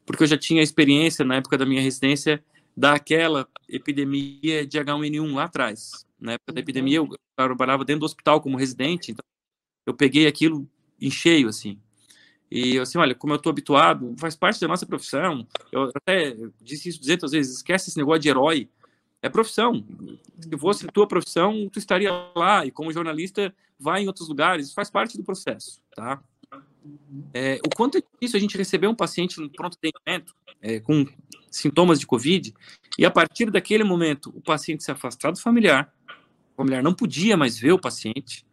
porque 0.05 0.23
eu 0.23 0.27
já 0.27 0.38
tinha 0.38 0.62
experiência 0.62 1.25
na 1.25 1.37
época 1.37 1.59
da 1.59 1.66
minha 1.66 1.83
residência 1.83 2.42
daquela 2.77 3.49
epidemia 3.69 4.66
de 4.66 4.79
H1N1 4.79 5.35
lá 5.35 5.45
atrás. 5.45 6.07
Na 6.19 6.33
época 6.33 6.53
da 6.53 6.61
epidemia, 6.61 6.99
eu 6.99 7.09
trabalhava 7.37 7.85
dentro 7.85 8.01
do 8.01 8.07
hospital 8.07 8.40
como 8.40 8.57
residente, 8.57 9.12
então 9.12 9.25
eu 9.87 9.95
peguei 9.95 10.27
aquilo 10.27 10.69
em 11.01 11.11
cheio, 11.11 11.49
assim. 11.49 11.79
E 12.57 12.79
assim, 12.79 12.97
olha, 12.97 13.14
como 13.14 13.35
eu 13.35 13.37
estou 13.37 13.51
habituado, 13.51 14.14
faz 14.19 14.35
parte 14.35 14.59
da 14.59 14.66
nossa 14.66 14.87
profissão. 14.87 15.47
Eu 15.71 15.90
até 15.95 16.35
disse 16.62 16.88
isso 16.88 16.99
200 17.01 17.31
vezes, 17.31 17.57
esquece 17.57 17.90
esse 17.90 17.99
negócio 17.99 18.23
de 18.23 18.31
herói. 18.31 18.71
É 19.21 19.29
profissão. 19.29 19.85
Se 20.40 20.57
fosse 20.57 20.87
tua 20.87 21.07
profissão, 21.07 21.69
tu 21.71 21.79
estaria 21.79 22.11
lá 22.35 22.64
e 22.64 22.71
como 22.71 22.90
jornalista 22.90 23.55
vai 23.79 24.05
em 24.05 24.07
outros 24.07 24.27
lugares. 24.27 24.73
Faz 24.73 24.88
parte 24.88 25.19
do 25.19 25.23
processo, 25.23 25.83
tá? 25.95 26.23
É, 27.35 27.59
o 27.62 27.69
quanto 27.69 27.99
é 27.99 28.01
difícil 28.01 28.38
a 28.38 28.40
gente 28.40 28.57
receber 28.57 28.87
um 28.87 28.95
paciente 28.95 29.38
no 29.38 29.51
pronto 29.51 29.77
atendimento 29.77 30.35
é, 30.62 30.81
com 30.81 31.05
sintomas 31.51 32.01
de 32.01 32.07
Covid 32.07 32.55
e 32.97 33.05
a 33.05 33.11
partir 33.11 33.51
daquele 33.51 33.85
momento 33.85 34.33
o 34.35 34.40
paciente 34.40 34.83
se 34.83 34.90
afastar 34.90 35.31
do 35.31 35.40
familiar, 35.40 35.92
o 36.55 36.57
familiar 36.57 36.83
não 36.83 36.95
podia 36.95 37.37
mais 37.37 37.59
ver 37.59 37.73
o 37.73 37.79
paciente, 37.79 38.47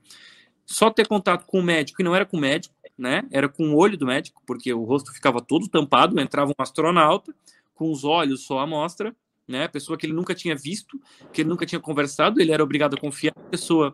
só 0.66 0.89
ter 0.89 1.08
contato 1.08 1.46
com 1.46 1.60
o 1.60 1.63
médico 1.63 2.02
e 2.02 2.04
não 2.04 2.16
era 2.16 2.26
com 2.26 2.38
o 2.38 2.39
médico, 2.39 2.73
né? 2.98 3.24
Era 3.32 3.50
com 3.50 3.70
o 3.70 3.76
olho 3.76 3.98
do 3.98 4.06
médico, 4.06 4.42
porque 4.46 4.74
o 4.74 4.84
rosto 4.84 5.14
ficava 5.14 5.42
todo 5.42 5.68
tampado, 5.68 6.20
entrava 6.20 6.52
um 6.52 6.62
astronauta 6.62 7.34
com 7.74 7.92
os 7.92 8.04
olhos 8.04 8.46
só 8.46 8.60
à 8.60 8.68
mostra 8.68 9.16
né? 9.48 9.68
Pessoa 9.68 9.98
que 9.98 10.06
ele 10.06 10.14
nunca 10.14 10.34
tinha 10.34 10.56
visto, 10.56 11.00
que 11.32 11.42
ele 11.42 11.50
nunca 11.50 11.66
tinha 11.66 11.80
conversado, 11.80 12.40
ele 12.40 12.52
era 12.52 12.64
obrigado 12.64 12.96
a 12.96 13.00
confiar 13.00 13.34
na 13.36 13.50
pessoa 13.50 13.94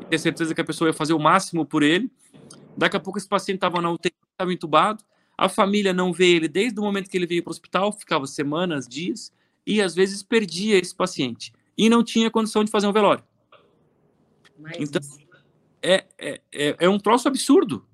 e 0.00 0.04
ter 0.04 0.18
certeza 0.18 0.54
que 0.54 0.60
a 0.60 0.64
pessoa 0.64 0.88
ia 0.88 0.94
fazer 0.94 1.12
o 1.12 1.18
máximo 1.18 1.66
por 1.66 1.82
ele. 1.82 2.10
Daqui 2.76 2.96
a 2.96 3.00
pouco 3.00 3.18
esse 3.18 3.28
paciente 3.28 3.56
estava 3.56 3.80
na 3.80 3.90
UTI, 3.90 4.12
estava 4.32 4.52
entubado, 4.52 5.02
a 5.36 5.48
família 5.48 5.92
não 5.92 6.12
vê 6.12 6.28
ele 6.28 6.48
desde 6.48 6.78
o 6.78 6.82
momento 6.82 7.10
que 7.10 7.16
ele 7.16 7.26
veio 7.26 7.42
para 7.42 7.50
o 7.50 7.52
hospital, 7.52 7.92
ficava 7.92 8.26
semanas, 8.26 8.86
dias, 8.86 9.32
e 9.66 9.82
às 9.82 9.94
vezes 9.94 10.22
perdia 10.22 10.78
esse 10.78 10.94
paciente 10.94 11.52
e 11.76 11.88
não 11.88 12.02
tinha 12.02 12.30
condição 12.30 12.64
de 12.64 12.70
fazer 12.70 12.86
um 12.86 12.92
velório. 12.92 13.24
Mas... 14.58 14.76
Então, 14.78 15.00
é, 15.82 16.04
é, 16.18 16.40
é, 16.52 16.76
é, 16.80 16.88
um 16.88 16.98
troço 16.98 17.28
absurdo. 17.28 17.84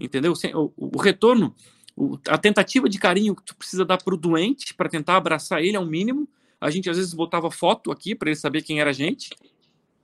Entendeu? 0.00 0.32
O, 0.54 0.96
o 0.96 0.98
retorno 0.98 1.54
o, 1.96 2.18
a 2.28 2.38
tentativa 2.38 2.88
de 2.88 2.98
carinho 2.98 3.34
que 3.34 3.42
tu 3.44 3.54
precisa 3.56 3.84
dar 3.84 3.98
para 3.98 4.14
o 4.14 4.16
doente 4.16 4.74
para 4.74 4.88
tentar 4.88 5.16
abraçar 5.16 5.62
ele 5.62 5.76
é 5.76 5.80
o 5.80 5.86
mínimo. 5.86 6.28
A 6.60 6.70
gente 6.70 6.88
às 6.88 6.96
vezes 6.96 7.14
botava 7.14 7.50
foto 7.50 7.90
aqui 7.90 8.14
para 8.14 8.30
ele 8.30 8.36
saber 8.36 8.62
quem 8.62 8.80
era 8.80 8.90
a 8.90 8.92
gente. 8.92 9.30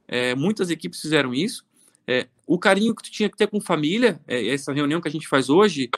É, 0.09 0.35
muitas 0.35 0.71
equipes 0.71 1.01
fizeram 1.01 1.35
isso. 1.35 1.65
É, 2.07 2.29
o 2.47 2.59
carinho 2.59 2.95
que 2.95 3.03
tu 3.03 3.11
tinha 3.11 3.29
que 3.29 3.37
ter 3.37 3.49
com 3.49 3.61
família, 3.61 4.21
é, 4.27 4.49
essa 4.49 4.73
reunião 4.73 5.01
que 5.01 5.09
a 5.09 5.11
gente 5.11 5.27
faz 5.27 5.51
hoje, 5.51 5.91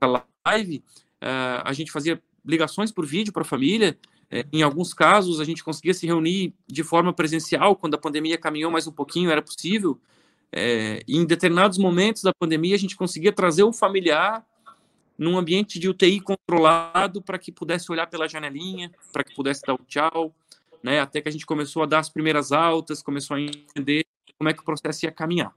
a 0.00 0.22
live, 0.46 0.82
é, 1.20 1.28
a 1.64 1.72
gente 1.72 1.90
fazia 1.90 2.22
ligações 2.44 2.92
por 2.92 3.04
vídeo 3.04 3.32
para 3.32 3.42
a 3.42 3.46
família. 3.46 3.98
É, 4.30 4.44
em 4.52 4.62
alguns 4.62 4.92
casos, 4.94 5.40
a 5.40 5.44
gente 5.44 5.64
conseguia 5.64 5.94
se 5.94 6.06
reunir 6.06 6.54
de 6.66 6.82
forma 6.82 7.12
presencial, 7.12 7.76
quando 7.76 7.94
a 7.94 7.98
pandemia 7.98 8.38
caminhou 8.38 8.70
mais 8.70 8.86
um 8.86 8.92
pouquinho, 8.92 9.30
era 9.30 9.42
possível. 9.42 9.98
É, 10.52 11.02
em 11.06 11.24
determinados 11.26 11.78
momentos 11.78 12.22
da 12.22 12.32
pandemia, 12.32 12.74
a 12.74 12.78
gente 12.78 12.96
conseguia 12.96 13.32
trazer 13.32 13.62
o 13.62 13.72
familiar 13.72 14.44
num 15.18 15.36
ambiente 15.36 15.78
de 15.78 15.88
UTI 15.88 16.20
controlado 16.20 17.22
para 17.22 17.38
que 17.38 17.50
pudesse 17.50 17.90
olhar 17.90 18.06
pela 18.06 18.28
janelinha, 18.28 18.90
para 19.12 19.24
que 19.24 19.34
pudesse 19.34 19.62
dar 19.66 19.74
o 19.74 19.84
tchau, 19.86 20.34
né? 20.82 21.00
Até 21.00 21.20
que 21.20 21.28
a 21.28 21.32
gente 21.32 21.46
começou 21.46 21.82
a 21.82 21.86
dar 21.86 22.00
as 22.00 22.08
primeiras 22.08 22.52
altas, 22.52 23.02
começou 23.02 23.36
a 23.36 23.40
entender 23.40 24.04
como 24.38 24.48
é 24.48 24.52
que 24.52 24.60
o 24.60 24.64
processo 24.64 25.04
ia 25.04 25.12
caminhar. 25.12 25.54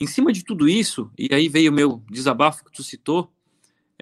Em 0.00 0.06
cima 0.06 0.32
de 0.32 0.44
tudo 0.44 0.68
isso, 0.68 1.10
e 1.16 1.32
aí 1.32 1.48
veio 1.48 1.70
o 1.70 1.74
meu 1.74 2.02
desabafo 2.10 2.64
que 2.64 2.72
tu 2.72 2.82
citou, 2.82 3.30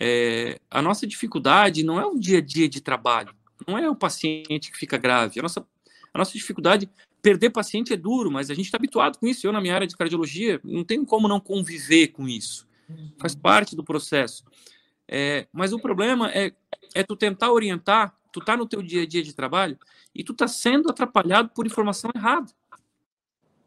é, 0.01 0.59
a 0.71 0.81
nossa 0.81 1.07
dificuldade 1.07 1.85
não 1.85 2.01
é 2.01 2.07
o 2.07 2.19
dia 2.19 2.39
a 2.39 2.41
dia 2.41 2.69
de 2.69 2.81
trabalho, 2.81 3.35
não 3.67 3.77
é 3.77 3.89
o 3.91 3.95
paciente 3.95 4.71
que 4.71 4.79
fica 4.79 4.97
grave. 4.97 5.39
A 5.39 5.43
nossa, 5.43 5.67
a 6.15 6.19
nossa 6.19 6.33
dificuldade, 6.33 6.89
perder 7.23 7.51
paciente 7.51 7.93
é 7.93 7.97
duro, 7.97 8.31
mas 8.31 8.51
a 8.51 8.55
gente 8.55 8.67
está 8.67 8.77
habituado 8.77 9.17
com 9.19 9.27
isso. 9.27 9.47
Eu, 9.47 9.53
na 9.53 9.61
minha 9.61 9.75
área 9.75 9.87
de 9.87 9.97
cardiologia, 9.97 10.61
não 10.63 10.85
tenho 10.85 11.07
como 11.07 11.29
não 11.29 11.41
conviver 11.41 12.09
com 12.09 12.29
isso 12.29 12.67
faz 13.19 13.35
parte 13.35 13.77
do 13.77 13.85
processo. 13.85 14.45
É, 15.09 15.47
mas 15.53 15.73
o 15.73 15.79
problema 15.79 16.31
é, 16.33 16.53
é 16.95 17.03
tu 17.03 17.17
tentar 17.17 17.53
orientar, 17.53 18.15
tu 18.33 18.41
tá 18.41 18.57
no 18.57 18.67
teu 18.67 18.83
dia 18.83 19.03
a 19.03 19.07
dia 19.07 19.23
de 19.23 19.35
trabalho 19.35 19.79
e 20.15 20.23
tu 20.25 20.33
tá 20.35 20.49
sendo 20.49 20.91
atrapalhado 20.91 21.51
por 21.51 21.67
informação 21.67 22.11
errada. 22.15 22.51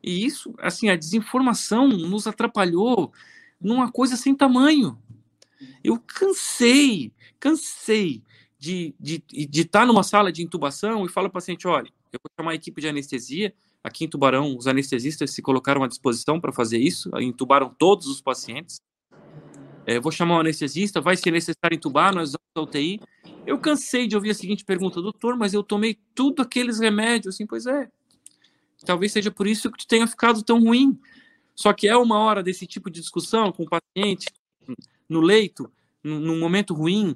E 0.04 0.26
isso, 0.26 0.54
assim, 0.60 0.89
a 0.89 0.96
desinformação 0.96 1.88
nos 1.88 2.28
atrapalhou 2.28 3.12
numa 3.60 3.91
coisa 3.91 4.15
sem 4.15 4.36
tamanho. 4.36 4.98
Eu 5.84 6.00
cansei, 6.00 7.12
cansei 7.39 8.22
de 8.58 8.94
estar 9.00 9.24
de, 9.32 9.48
de 9.48 9.65
tá 9.65 9.86
numa 9.86 10.04
sala 10.04 10.32
de 10.32 10.44
intubação 10.44 11.06
e 11.06 11.10
falar 11.10 11.30
para 11.30 11.39
o 11.39 11.41
paciente, 11.41 11.68
olha, 11.68 11.91
eu 12.15 12.19
vou 12.23 12.32
chamar 12.39 12.51
a 12.51 12.56
equipe 12.56 12.82
de 12.82 12.88
anestesia, 12.88 13.54
aqui 13.84 14.06
em 14.06 14.10
Tubarão, 14.10 14.56
os 14.58 14.67
anestesistas 14.67 15.32
se 15.32 15.41
colocaram 15.41 15.84
à 15.84 15.88
disposição 15.88 16.39
para 16.39 16.51
fazer 16.51 16.80
isso, 16.80 17.10
intubaram 17.19 17.73
todos 17.78 18.08
os 18.08 18.21
pacientes, 18.21 18.82
é, 19.86 19.99
vou 19.99 20.12
chamar 20.12 20.38
o 20.38 20.39
anestesista, 20.39 20.99
vai 20.99 21.15
ser 21.15 21.32
necessário 21.32 21.75
entubar, 21.75 22.13
nós 22.13 22.32
vamos 22.32 22.69
UTI. 22.69 22.99
Eu 23.45 23.60
cansei 23.60 24.08
de 24.08 24.15
ouvir 24.15 24.32
a 24.32 24.34
seguinte 24.34 24.65
pergunta, 24.65 25.01
doutor, 25.01 25.38
mas 25.38 25.54
eu 25.54 25.62
tomei 25.62 25.99
tudo 26.15 26.41
aqueles 26.41 26.80
remédios, 26.80 27.36
assim, 27.36 27.45
pois 27.45 27.67
é. 27.67 27.88
Talvez 28.84 29.12
seja 29.12 29.30
por 29.30 29.45
isso 29.45 29.71
que 29.71 29.78
tu 29.78 29.88
tenha 29.88 30.08
ficado 30.08 30.41
tão 30.41 30.60
ruim. 30.60 30.99
Só 31.54 31.71
que 31.71 31.88
é 31.88 31.95
uma 31.95 32.17
hora 32.17 32.41
desse 32.41 32.65
tipo 32.65 32.89
de 32.89 32.99
discussão 32.99 33.51
com 33.51 33.63
o 33.63 33.69
paciente, 33.69 34.28
no 35.08 35.21
leito, 35.21 35.71
num 36.04 36.39
momento 36.39 36.73
ruim. 36.73 37.15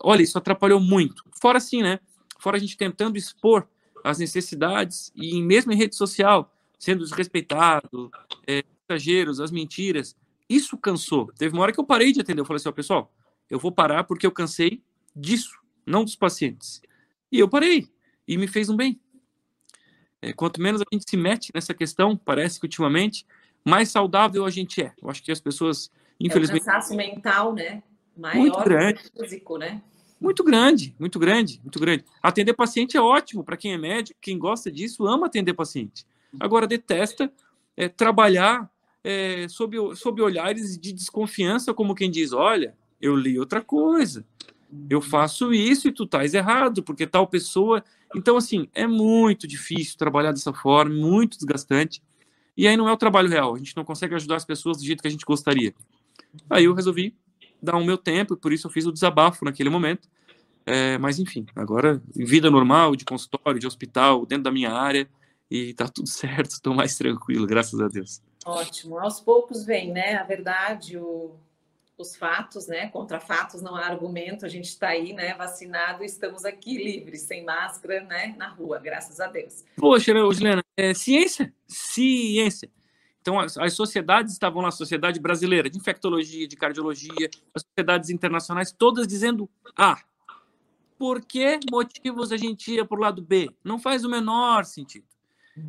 Olha, 0.00 0.22
isso 0.22 0.36
atrapalhou 0.36 0.80
muito. 0.80 1.24
Fora 1.40 1.58
assim, 1.58 1.82
né? 1.82 1.98
Fora 2.38 2.58
a 2.58 2.60
gente 2.60 2.76
tentando 2.76 3.16
expor 3.16 3.66
as 4.02 4.18
necessidades 4.18 5.12
e 5.14 5.40
mesmo 5.42 5.72
em 5.72 5.76
rede 5.76 5.96
social, 5.96 6.52
sendo 6.78 7.04
desrespeitado, 7.04 8.10
é, 8.46 8.64
exageros, 8.88 9.40
as 9.40 9.50
mentiras. 9.50 10.16
Isso 10.48 10.76
cansou. 10.76 11.32
Teve 11.38 11.54
uma 11.54 11.62
hora 11.62 11.72
que 11.72 11.80
eu 11.80 11.84
parei 11.84 12.12
de 12.12 12.20
atender. 12.20 12.40
Eu 12.40 12.44
falei 12.44 12.56
assim, 12.56 12.68
ó, 12.68 12.72
pessoal, 12.72 13.12
eu 13.48 13.58
vou 13.58 13.72
parar 13.72 14.04
porque 14.04 14.26
eu 14.26 14.32
cansei 14.32 14.82
disso, 15.14 15.58
não 15.86 16.04
dos 16.04 16.16
pacientes. 16.16 16.82
E 17.30 17.38
eu 17.38 17.48
parei. 17.48 17.88
E 18.26 18.36
me 18.36 18.46
fez 18.46 18.68
um 18.68 18.76
bem. 18.76 19.00
É, 20.20 20.32
quanto 20.32 20.60
menos 20.60 20.80
a 20.80 20.84
gente 20.92 21.08
se 21.08 21.16
mete 21.16 21.50
nessa 21.54 21.74
questão, 21.74 22.16
parece 22.16 22.60
que 22.60 22.66
ultimamente, 22.66 23.26
mais 23.64 23.90
saudável 23.90 24.44
a 24.44 24.50
gente 24.50 24.82
é. 24.82 24.92
Eu 25.02 25.10
acho 25.10 25.22
que 25.22 25.32
as 25.32 25.40
pessoas, 25.40 25.90
infelizmente. 26.20 26.60
É 26.60 26.62
um 26.62 26.66
cansaço 26.66 26.96
mental, 26.96 27.52
né? 27.54 27.82
Maior 28.16 28.40
muito 28.40 28.62
grande. 28.62 29.00
físico, 29.18 29.58
né? 29.58 29.82
Muito 30.22 30.44
grande, 30.44 30.94
muito 31.00 31.18
grande, 31.18 31.60
muito 31.64 31.80
grande. 31.80 32.04
Atender 32.22 32.54
paciente 32.54 32.96
é 32.96 33.00
ótimo 33.00 33.42
para 33.42 33.56
quem 33.56 33.72
é 33.72 33.78
médico, 33.78 34.20
quem 34.22 34.38
gosta 34.38 34.70
disso, 34.70 35.04
ama 35.04 35.26
atender 35.26 35.52
paciente. 35.52 36.06
Agora, 36.38 36.64
detesta 36.64 37.30
é, 37.76 37.88
trabalhar 37.88 38.70
é, 39.02 39.48
sob, 39.48 39.76
sob 39.96 40.22
olhares 40.22 40.78
de 40.78 40.92
desconfiança, 40.92 41.74
como 41.74 41.92
quem 41.94 42.08
diz: 42.08 42.32
olha, 42.32 42.76
eu 43.00 43.16
li 43.16 43.36
outra 43.36 43.60
coisa, 43.60 44.24
eu 44.88 45.00
faço 45.00 45.52
isso 45.52 45.88
e 45.88 45.92
tu 45.92 46.04
estás 46.04 46.34
errado, 46.34 46.84
porque 46.84 47.04
tal 47.04 47.26
pessoa. 47.26 47.82
Então, 48.14 48.36
assim, 48.36 48.68
é 48.72 48.86
muito 48.86 49.48
difícil 49.48 49.98
trabalhar 49.98 50.30
dessa 50.30 50.52
forma, 50.52 50.94
muito 50.94 51.36
desgastante. 51.36 52.00
E 52.56 52.68
aí 52.68 52.76
não 52.76 52.88
é 52.88 52.92
o 52.92 52.96
trabalho 52.96 53.28
real, 53.28 53.56
a 53.56 53.58
gente 53.58 53.76
não 53.76 53.84
consegue 53.84 54.14
ajudar 54.14 54.36
as 54.36 54.44
pessoas 54.44 54.76
do 54.78 54.84
jeito 54.84 55.02
que 55.02 55.08
a 55.08 55.10
gente 55.10 55.24
gostaria. 55.24 55.74
Aí 56.48 56.66
eu 56.66 56.74
resolvi 56.74 57.12
dar 57.62 57.76
o 57.76 57.84
meu 57.84 57.96
tempo, 57.96 58.34
e 58.34 58.36
por 58.36 58.52
isso 58.52 58.66
eu 58.66 58.70
fiz 58.70 58.86
o 58.86 58.92
desabafo 58.92 59.44
naquele 59.44 59.70
momento. 59.70 60.08
É, 60.64 60.96
mas 60.98 61.18
enfim, 61.18 61.46
agora 61.56 62.02
vida 62.14 62.50
normal, 62.50 62.94
de 62.94 63.04
consultório, 63.04 63.60
de 63.60 63.66
hospital, 63.66 64.24
dentro 64.24 64.44
da 64.44 64.52
minha 64.52 64.72
área, 64.72 65.08
e 65.50 65.74
tá 65.74 65.88
tudo 65.88 66.08
certo, 66.10 66.50
estou 66.50 66.74
mais 66.74 66.96
tranquilo, 66.96 67.46
graças 67.46 67.80
a 67.80 67.88
Deus. 67.88 68.22
Ótimo. 68.44 68.98
Aos 68.98 69.20
poucos 69.20 69.64
vem, 69.64 69.92
né? 69.92 70.16
A 70.16 70.24
verdade, 70.24 70.96
o, 70.96 71.36
os 71.96 72.16
fatos, 72.16 72.66
né? 72.66 72.88
Contra 72.88 73.20
fatos 73.20 73.62
não 73.62 73.76
há 73.76 73.86
argumento. 73.86 74.44
A 74.44 74.48
gente 74.48 74.64
está 74.64 74.88
aí, 74.88 75.12
né? 75.12 75.34
Vacinado, 75.34 76.02
estamos 76.02 76.44
aqui 76.44 76.76
livres, 76.76 77.22
sem 77.22 77.44
máscara, 77.44 78.02
né? 78.02 78.34
Na 78.36 78.48
rua, 78.48 78.78
graças 78.78 79.20
a 79.20 79.28
Deus. 79.28 79.64
Poxa, 79.76 80.12
Juliana, 80.12 80.62
é 80.76 80.92
ciência, 80.92 81.52
ciência. 81.68 82.68
Então, 83.22 83.38
as, 83.38 83.56
as, 83.56 83.72
sociedades 83.72 84.32
estavam 84.32 84.60
lá, 84.60 84.68
a 84.68 84.72
Sociedade 84.72 85.20
Brasileira 85.20 85.70
de 85.70 85.78
Infectologia, 85.78 86.46
de 86.46 86.56
Cardiologia, 86.56 87.30
as 87.54 87.62
sociedades 87.62 88.10
internacionais, 88.10 88.72
todas 88.72 89.06
dizendo 89.06 89.48
A. 89.76 89.92
Ah, 89.92 90.02
por 90.98 91.24
que 91.24 91.58
motivos 91.70 92.30
a 92.30 92.36
gente 92.36 92.72
ia 92.72 92.84
para 92.84 92.96
o 92.96 93.00
lado 93.00 93.22
B? 93.22 93.48
Não 93.64 93.78
faz 93.78 94.04
o 94.04 94.08
menor 94.08 94.64
sentido. 94.64 95.06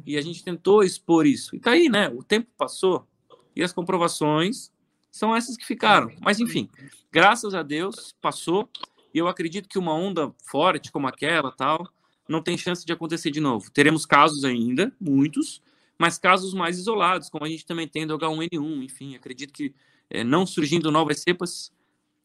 E 0.06 0.18
a 0.18 0.22
gente 0.22 0.44
tentou 0.44 0.84
expor 0.84 1.26
isso. 1.26 1.56
E 1.56 1.60
tá 1.60 1.72
aí, 1.72 1.90
né? 1.90 2.10
O 2.10 2.24
tempo 2.24 2.50
passou 2.58 3.08
e 3.56 3.64
as 3.64 3.74
comprovações 3.74 4.72
são 5.12 5.36
essas 5.36 5.56
que 5.56 5.66
ficaram. 5.66 6.12
Mas, 6.22 6.40
enfim, 6.40 6.70
graças 7.12 7.54
a 7.54 7.62
Deus, 7.62 8.16
passou. 8.22 8.70
E 9.14 9.18
eu 9.18 9.28
acredito 9.28 9.70
que 9.70 9.78
uma 9.78 9.94
onda 9.94 10.34
forte 10.44 10.92
como 10.92 11.08
aquela, 11.08 11.52
tal, 11.52 11.88
não 12.28 12.42
tem 12.42 12.58
chance 12.58 12.86
de 12.86 12.94
acontecer 12.94 13.30
de 13.30 13.40
novo. 13.40 13.72
Teremos 13.72 14.06
casos 14.06 14.44
ainda, 14.44 14.92
muitos, 15.00 15.62
mas 15.98 16.18
casos 16.18 16.54
mais 16.54 16.78
isolados, 16.78 17.30
como 17.30 17.46
a 17.46 17.50
gente 17.50 17.66
também 17.66 17.88
tem 17.88 18.06
do 18.06 18.18
H1N1. 18.18 18.84
Enfim, 18.84 19.16
acredito 19.16 19.54
que 19.54 19.74
é, 20.10 20.24
não 20.24 20.46
surgindo 20.46 20.92
novas 20.92 21.20
cepas, 21.22 21.72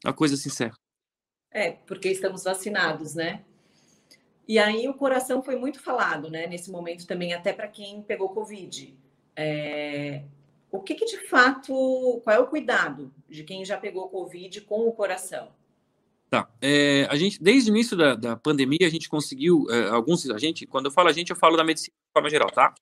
a 0.04 0.12
coisa 0.12 0.36
se 0.36 0.48
encerra. 0.48 0.78
É, 1.50 1.72
porque 1.72 2.08
estamos 2.08 2.44
vacinados, 2.44 3.14
né? 3.14 3.44
E 4.46 4.58
aí 4.58 4.88
o 4.88 4.94
coração 4.94 5.42
foi 5.42 5.56
muito 5.56 5.80
falado, 5.80 6.30
né? 6.30 6.46
Nesse 6.46 6.70
momento 6.70 7.06
também, 7.06 7.34
até 7.34 7.52
para 7.52 7.68
quem 7.68 8.02
pegou 8.02 8.30
Covid. 8.30 8.96
É... 9.36 10.24
O 10.70 10.80
que, 10.80 10.94
que, 10.94 11.06
de 11.06 11.28
fato, 11.28 12.20
qual 12.24 12.36
é 12.36 12.38
o 12.38 12.46
cuidado 12.46 13.12
de 13.28 13.42
quem 13.42 13.64
já 13.64 13.78
pegou 13.78 14.08
Covid 14.08 14.60
com 14.62 14.86
o 14.86 14.92
coração? 14.92 15.50
Tá. 16.28 16.46
É, 16.60 17.06
a 17.10 17.16
gente, 17.16 17.42
desde 17.42 17.70
o 17.70 17.74
início 17.74 17.96
da, 17.96 18.14
da 18.14 18.36
pandemia, 18.36 18.86
a 18.86 18.90
gente 18.90 19.08
conseguiu, 19.08 19.66
é, 19.70 19.88
alguns, 19.88 20.28
a 20.28 20.36
gente, 20.36 20.66
quando 20.66 20.86
eu 20.86 20.90
falo 20.90 21.08
a 21.08 21.12
gente, 21.12 21.30
eu 21.30 21.36
falo 21.36 21.56
da 21.56 21.64
medicina 21.64 21.94
de 21.94 22.12
forma 22.12 22.28
geral, 22.28 22.50
tá? 22.50 22.74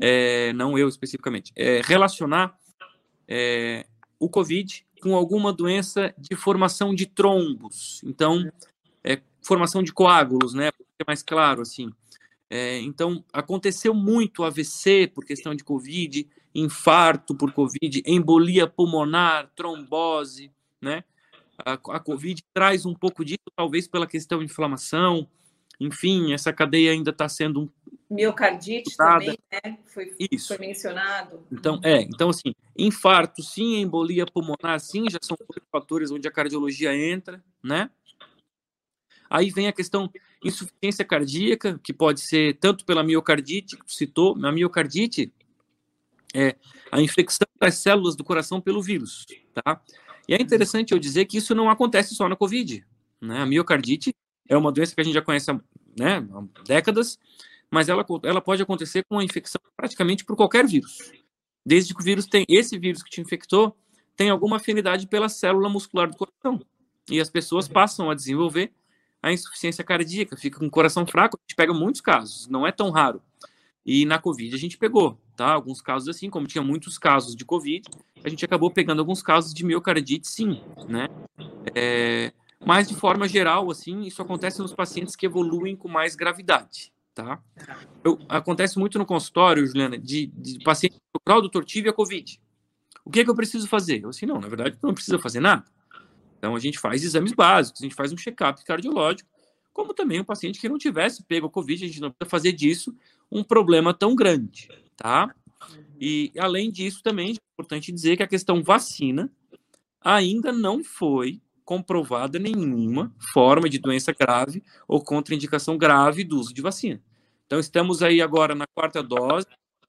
É, 0.00 0.52
não 0.52 0.78
eu 0.78 0.88
especificamente. 0.88 1.52
É, 1.56 1.80
relacionar 1.84 2.58
é, 3.28 3.86
o 4.18 4.28
Covid 4.28 4.84
com 5.00 5.14
alguma 5.14 5.52
doença 5.52 6.14
de 6.16 6.34
formação 6.34 6.94
de 6.94 7.06
trombos. 7.06 8.00
Então, 8.04 8.50
é, 9.02 9.20
formação 9.42 9.82
de 9.82 9.92
coágulos, 9.92 10.54
né? 10.54 10.70
É 10.98 11.04
mais 11.06 11.22
claro, 11.22 11.60
assim. 11.60 11.90
É, 12.48 12.78
então, 12.80 13.24
aconteceu 13.32 13.92
muito 13.92 14.44
AVC 14.44 15.10
por 15.14 15.24
questão 15.24 15.54
de 15.54 15.64
Covid, 15.64 16.26
infarto 16.54 17.34
por 17.34 17.52
Covid, 17.52 18.02
embolia 18.06 18.66
pulmonar, 18.66 19.50
trombose, 19.54 20.50
né? 20.80 21.04
A, 21.58 21.72
a 21.72 22.00
Covid 22.00 22.42
traz 22.52 22.86
um 22.86 22.94
pouco 22.94 23.24
disso, 23.24 23.44
talvez 23.56 23.86
pela 23.86 24.06
questão 24.06 24.38
de 24.38 24.44
inflamação. 24.46 25.28
Enfim, 25.80 26.32
essa 26.32 26.52
cadeia 26.52 26.92
ainda 26.92 27.10
está 27.10 27.28
sendo 27.28 27.62
um 28.10 28.14
miocardite 28.14 28.96
também, 28.96 29.38
né? 29.50 29.78
Foi, 29.86 30.14
Isso. 30.30 30.48
foi 30.48 30.58
mencionado. 30.58 31.44
Então, 31.50 31.80
é, 31.82 32.02
então 32.02 32.30
assim, 32.30 32.54
infarto 32.76 33.42
sim, 33.42 33.80
embolia 33.80 34.26
pulmonar 34.26 34.78
sim, 34.80 35.08
já 35.10 35.18
são 35.22 35.36
fatores 35.70 36.10
onde 36.10 36.28
a 36.28 36.30
cardiologia 36.30 36.96
entra, 36.96 37.42
né? 37.62 37.90
Aí 39.28 39.50
vem 39.50 39.66
a 39.66 39.72
questão 39.72 40.10
insuficiência 40.44 41.04
cardíaca, 41.04 41.80
que 41.82 41.92
pode 41.92 42.20
ser 42.20 42.58
tanto 42.58 42.84
pela 42.84 43.02
miocardite, 43.02 43.76
que 43.76 43.84
tu 43.84 43.92
citou, 43.92 44.38
a 44.44 44.52
miocardite 44.52 45.32
é 46.34 46.56
a 46.92 47.00
infecção 47.00 47.46
das 47.58 47.76
células 47.76 48.14
do 48.14 48.22
coração 48.22 48.60
pelo 48.60 48.82
vírus, 48.82 49.26
tá? 49.54 49.80
E 50.28 50.34
é 50.34 50.40
interessante 50.40 50.92
eu 50.92 50.98
dizer 50.98 51.24
que 51.24 51.38
isso 51.38 51.54
não 51.54 51.70
acontece 51.70 52.14
só 52.14 52.28
na 52.28 52.36
COVID, 52.36 52.84
né? 53.20 53.38
A 53.38 53.46
miocardite 53.46 54.14
é 54.48 54.56
uma 54.56 54.72
doença 54.72 54.94
que 54.94 55.00
a 55.00 55.04
gente 55.04 55.14
já 55.14 55.22
conhece 55.22 55.50
há, 55.50 55.60
né, 55.98 56.26
há 56.32 56.62
décadas, 56.64 57.18
mas 57.70 57.88
ela, 57.88 58.04
ela 58.22 58.40
pode 58.40 58.62
acontecer 58.62 59.04
com 59.08 59.18
a 59.18 59.24
infecção 59.24 59.60
praticamente 59.76 60.24
por 60.24 60.36
qualquer 60.36 60.66
vírus. 60.66 61.12
Desde 61.64 61.94
que 61.94 62.00
o 62.00 62.04
vírus 62.04 62.26
tem, 62.26 62.44
esse 62.48 62.78
vírus 62.78 63.02
que 63.02 63.10
te 63.10 63.20
infectou, 63.20 63.76
tem 64.16 64.30
alguma 64.30 64.56
afinidade 64.56 65.06
pela 65.06 65.28
célula 65.28 65.68
muscular 65.68 66.08
do 66.08 66.16
coração. 66.16 66.64
E 67.10 67.20
as 67.20 67.28
pessoas 67.28 67.66
passam 67.68 68.10
a 68.10 68.14
desenvolver 68.14 68.72
a 69.22 69.32
insuficiência 69.32 69.82
cardíaca, 69.82 70.36
fica 70.36 70.58
com 70.58 70.66
o 70.66 70.70
coração 70.70 71.06
fraco, 71.06 71.38
a 71.38 71.42
gente 71.42 71.56
pega 71.56 71.72
muitos 71.72 72.00
casos, 72.00 72.46
não 72.46 72.66
é 72.66 72.70
tão 72.70 72.90
raro. 72.90 73.22
E 73.84 74.04
na 74.04 74.18
Covid 74.18 74.54
a 74.54 74.58
gente 74.58 74.78
pegou, 74.78 75.18
tá? 75.36 75.52
Alguns 75.52 75.80
casos 75.80 76.08
assim, 76.08 76.30
como 76.30 76.46
tinha 76.46 76.62
muitos 76.62 76.98
casos 76.98 77.34
de 77.34 77.44
Covid, 77.44 77.82
a 78.22 78.28
gente 78.28 78.44
acabou 78.44 78.70
pegando 78.70 79.00
alguns 79.00 79.22
casos 79.22 79.52
de 79.52 79.64
miocardite, 79.64 80.28
sim, 80.28 80.60
né? 80.88 81.08
É, 81.74 82.32
mas 82.66 82.88
de 82.88 82.94
forma 82.94 83.28
geral, 83.28 83.70
assim, 83.70 84.02
isso 84.02 84.22
acontece 84.22 84.60
nos 84.60 84.74
pacientes 84.74 85.14
que 85.14 85.26
evoluem 85.26 85.76
com 85.76 85.88
mais 85.88 86.14
gravidade, 86.14 86.92
tá? 87.14 87.42
Eu, 88.02 88.18
acontece 88.28 88.78
muito 88.78 88.98
no 88.98 89.06
consultório, 89.06 89.66
Juliana, 89.66 89.98
de, 89.98 90.26
de 90.26 90.62
paciente 90.64 90.96
procurar 91.12 91.38
o 91.38 91.42
doutor, 91.42 91.64
tive 91.64 91.88
a 91.88 91.92
Covid. 91.92 92.40
O 93.04 93.10
que 93.10 93.20
é 93.20 93.24
que 93.24 93.30
eu 93.30 93.34
preciso 93.34 93.68
fazer? 93.68 94.02
Eu 94.02 94.08
assim, 94.08 94.26
não, 94.26 94.40
na 94.40 94.48
verdade, 94.48 94.78
não 94.82 94.94
precisa 94.94 95.18
fazer 95.18 95.40
nada. 95.40 95.64
Então, 96.38 96.54
a 96.54 96.58
gente 96.58 96.78
faz 96.78 97.02
exames 97.02 97.32
básicos, 97.32 97.80
a 97.80 97.84
gente 97.84 97.94
faz 97.94 98.12
um 98.12 98.16
check-up 98.16 98.62
cardiológico, 98.64 99.28
como 99.72 99.92
também 99.92 100.20
um 100.20 100.24
paciente 100.24 100.60
que 100.60 100.68
não 100.68 100.78
tivesse 100.78 101.22
pego 101.24 101.46
a 101.46 101.50
Covid, 101.50 101.84
a 101.84 101.88
gente 101.88 102.00
não 102.00 102.10
precisa 102.10 102.30
fazer 102.30 102.52
disso 102.52 102.94
um 103.30 103.42
problema 103.42 103.92
tão 103.92 104.14
grande, 104.14 104.68
tá? 104.96 105.34
E, 106.00 106.32
além 106.38 106.70
disso, 106.70 107.02
também 107.02 107.32
é 107.32 107.36
importante 107.54 107.90
dizer 107.90 108.16
que 108.16 108.22
a 108.22 108.28
questão 108.28 108.62
vacina 108.62 109.30
ainda 110.00 110.52
não 110.52 110.84
foi 110.84 111.40
comprovada 111.64 112.38
nenhuma 112.38 113.12
forma 113.32 113.68
de 113.68 113.78
doença 113.78 114.12
grave 114.12 114.62
ou 114.86 115.02
contraindicação 115.02 115.78
grave 115.78 116.24
do 116.24 116.38
uso 116.38 116.52
de 116.52 116.60
vacina. 116.60 117.00
Então, 117.46 117.58
estamos 117.58 118.02
aí 118.02 118.20
agora 118.20 118.54
na 118.54 118.66
quarta 118.66 119.02
dose, 119.02 119.46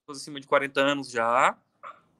acima 0.08 0.40
de 0.40 0.46
40 0.46 0.80
anos 0.80 1.10
já, 1.10 1.56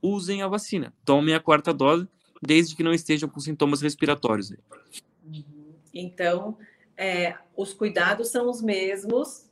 usem 0.02 0.42
a 0.42 0.48
vacina, 0.48 0.92
tomem 1.04 1.34
a 1.34 1.40
quarta 1.40 1.72
dose, 1.72 2.08
desde 2.42 2.74
que 2.74 2.82
não 2.82 2.92
estejam 2.92 3.28
com 3.28 3.40
sintomas 3.40 3.80
respiratórios. 3.80 4.50
Uhum. 5.24 5.74
Então, 5.92 6.58
é, 6.96 7.36
os 7.56 7.72
cuidados 7.72 8.28
são 8.28 8.50
os 8.50 8.62
mesmos 8.62 9.46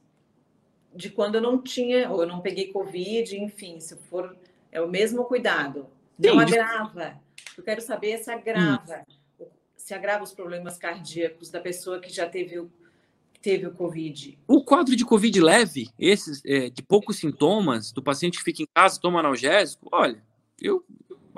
de 0.95 1.11
quando 1.11 1.37
eu 1.37 1.41
não 1.41 1.61
tinha, 1.61 2.11
ou 2.11 2.23
eu 2.23 2.29
não 2.29 2.41
peguei 2.41 2.73
Covid, 2.73 3.37
enfim, 3.37 3.81
se 3.81 3.97
for, 3.97 4.37
é 4.71 4.81
o 4.81 4.89
mesmo 4.89 5.25
cuidado. 5.25 5.87
Não 6.19 6.35
Sim, 6.35 6.41
agrava. 6.41 7.21
Eu 7.57 7.65
quero 7.65 7.81
saber 7.81 8.19
se 8.19 8.31
agrava, 8.31 9.05
hum. 9.09 9.15
Se 9.85 9.93
agrava 9.93 10.25
os 10.25 10.33
problemas 10.33 10.79
cardíacos 10.79 11.51
da 11.51 11.61
pessoa 11.61 12.01
que 12.01 12.11
já 12.11 12.27
teve 12.27 12.59
o, 12.59 12.73
teve 13.43 13.67
o 13.67 13.71
Covid. 13.71 14.39
O 14.49 14.65
quadro 14.65 14.97
de 14.97 15.05
Covid 15.05 15.39
leve, 15.43 15.91
esses 15.99 16.41
é, 16.47 16.71
de 16.71 16.83
poucos 16.83 17.19
sintomas, 17.19 17.93
do 17.93 18.03
paciente 18.03 18.39
que 18.39 18.45
fica 18.45 18.63
em 18.63 18.67
casa, 18.75 18.99
toma 18.99 19.21
analgésico, 19.21 19.87
olha, 19.93 20.25
eu, 20.59 20.83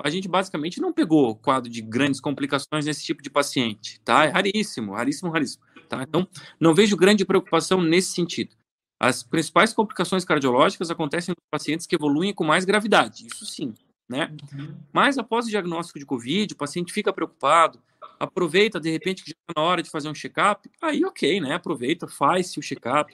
a 0.01 0.09
gente 0.09 0.29
basicamente 0.29 0.79
não 0.79 0.93
pegou 0.93 1.35
quadro 1.35 1.69
de 1.69 1.81
grandes 1.81 2.21
complicações 2.21 2.85
nesse 2.85 3.03
tipo 3.03 3.21
de 3.21 3.29
paciente, 3.29 3.99
tá? 3.99 4.23
É 4.23 4.29
raríssimo, 4.29 4.93
raríssimo, 4.93 5.29
raríssimo, 5.29 5.65
tá? 5.89 6.01
Então, 6.03 6.25
não 6.57 6.73
vejo 6.73 6.95
grande 6.95 7.25
preocupação 7.25 7.81
nesse 7.81 8.13
sentido. 8.13 8.55
As 8.97 9.23
principais 9.23 9.73
complicações 9.73 10.23
cardiológicas 10.23 10.89
acontecem 10.89 11.35
nos 11.37 11.49
pacientes 11.51 11.85
que 11.85 11.95
evoluem 11.95 12.33
com 12.33 12.45
mais 12.45 12.63
gravidade, 12.63 13.27
isso 13.27 13.45
sim, 13.45 13.73
né? 14.07 14.33
Uhum. 14.53 14.75
Mas 14.91 15.17
após 15.17 15.45
o 15.45 15.49
diagnóstico 15.49 15.99
de 15.99 16.05
Covid, 16.05 16.53
o 16.53 16.57
paciente 16.57 16.93
fica 16.93 17.11
preocupado, 17.11 17.79
aproveita 18.19 18.79
de 18.79 18.89
repente 18.89 19.23
que 19.23 19.31
já 19.31 19.35
está 19.39 19.61
na 19.61 19.67
hora 19.67 19.83
de 19.83 19.89
fazer 19.89 20.09
um 20.09 20.15
check-up, 20.15 20.69
aí 20.81 21.03
ok, 21.03 21.41
né? 21.41 21.53
Aproveita, 21.53 22.07
faz-se 22.07 22.59
o 22.59 22.61
check-up, 22.61 23.13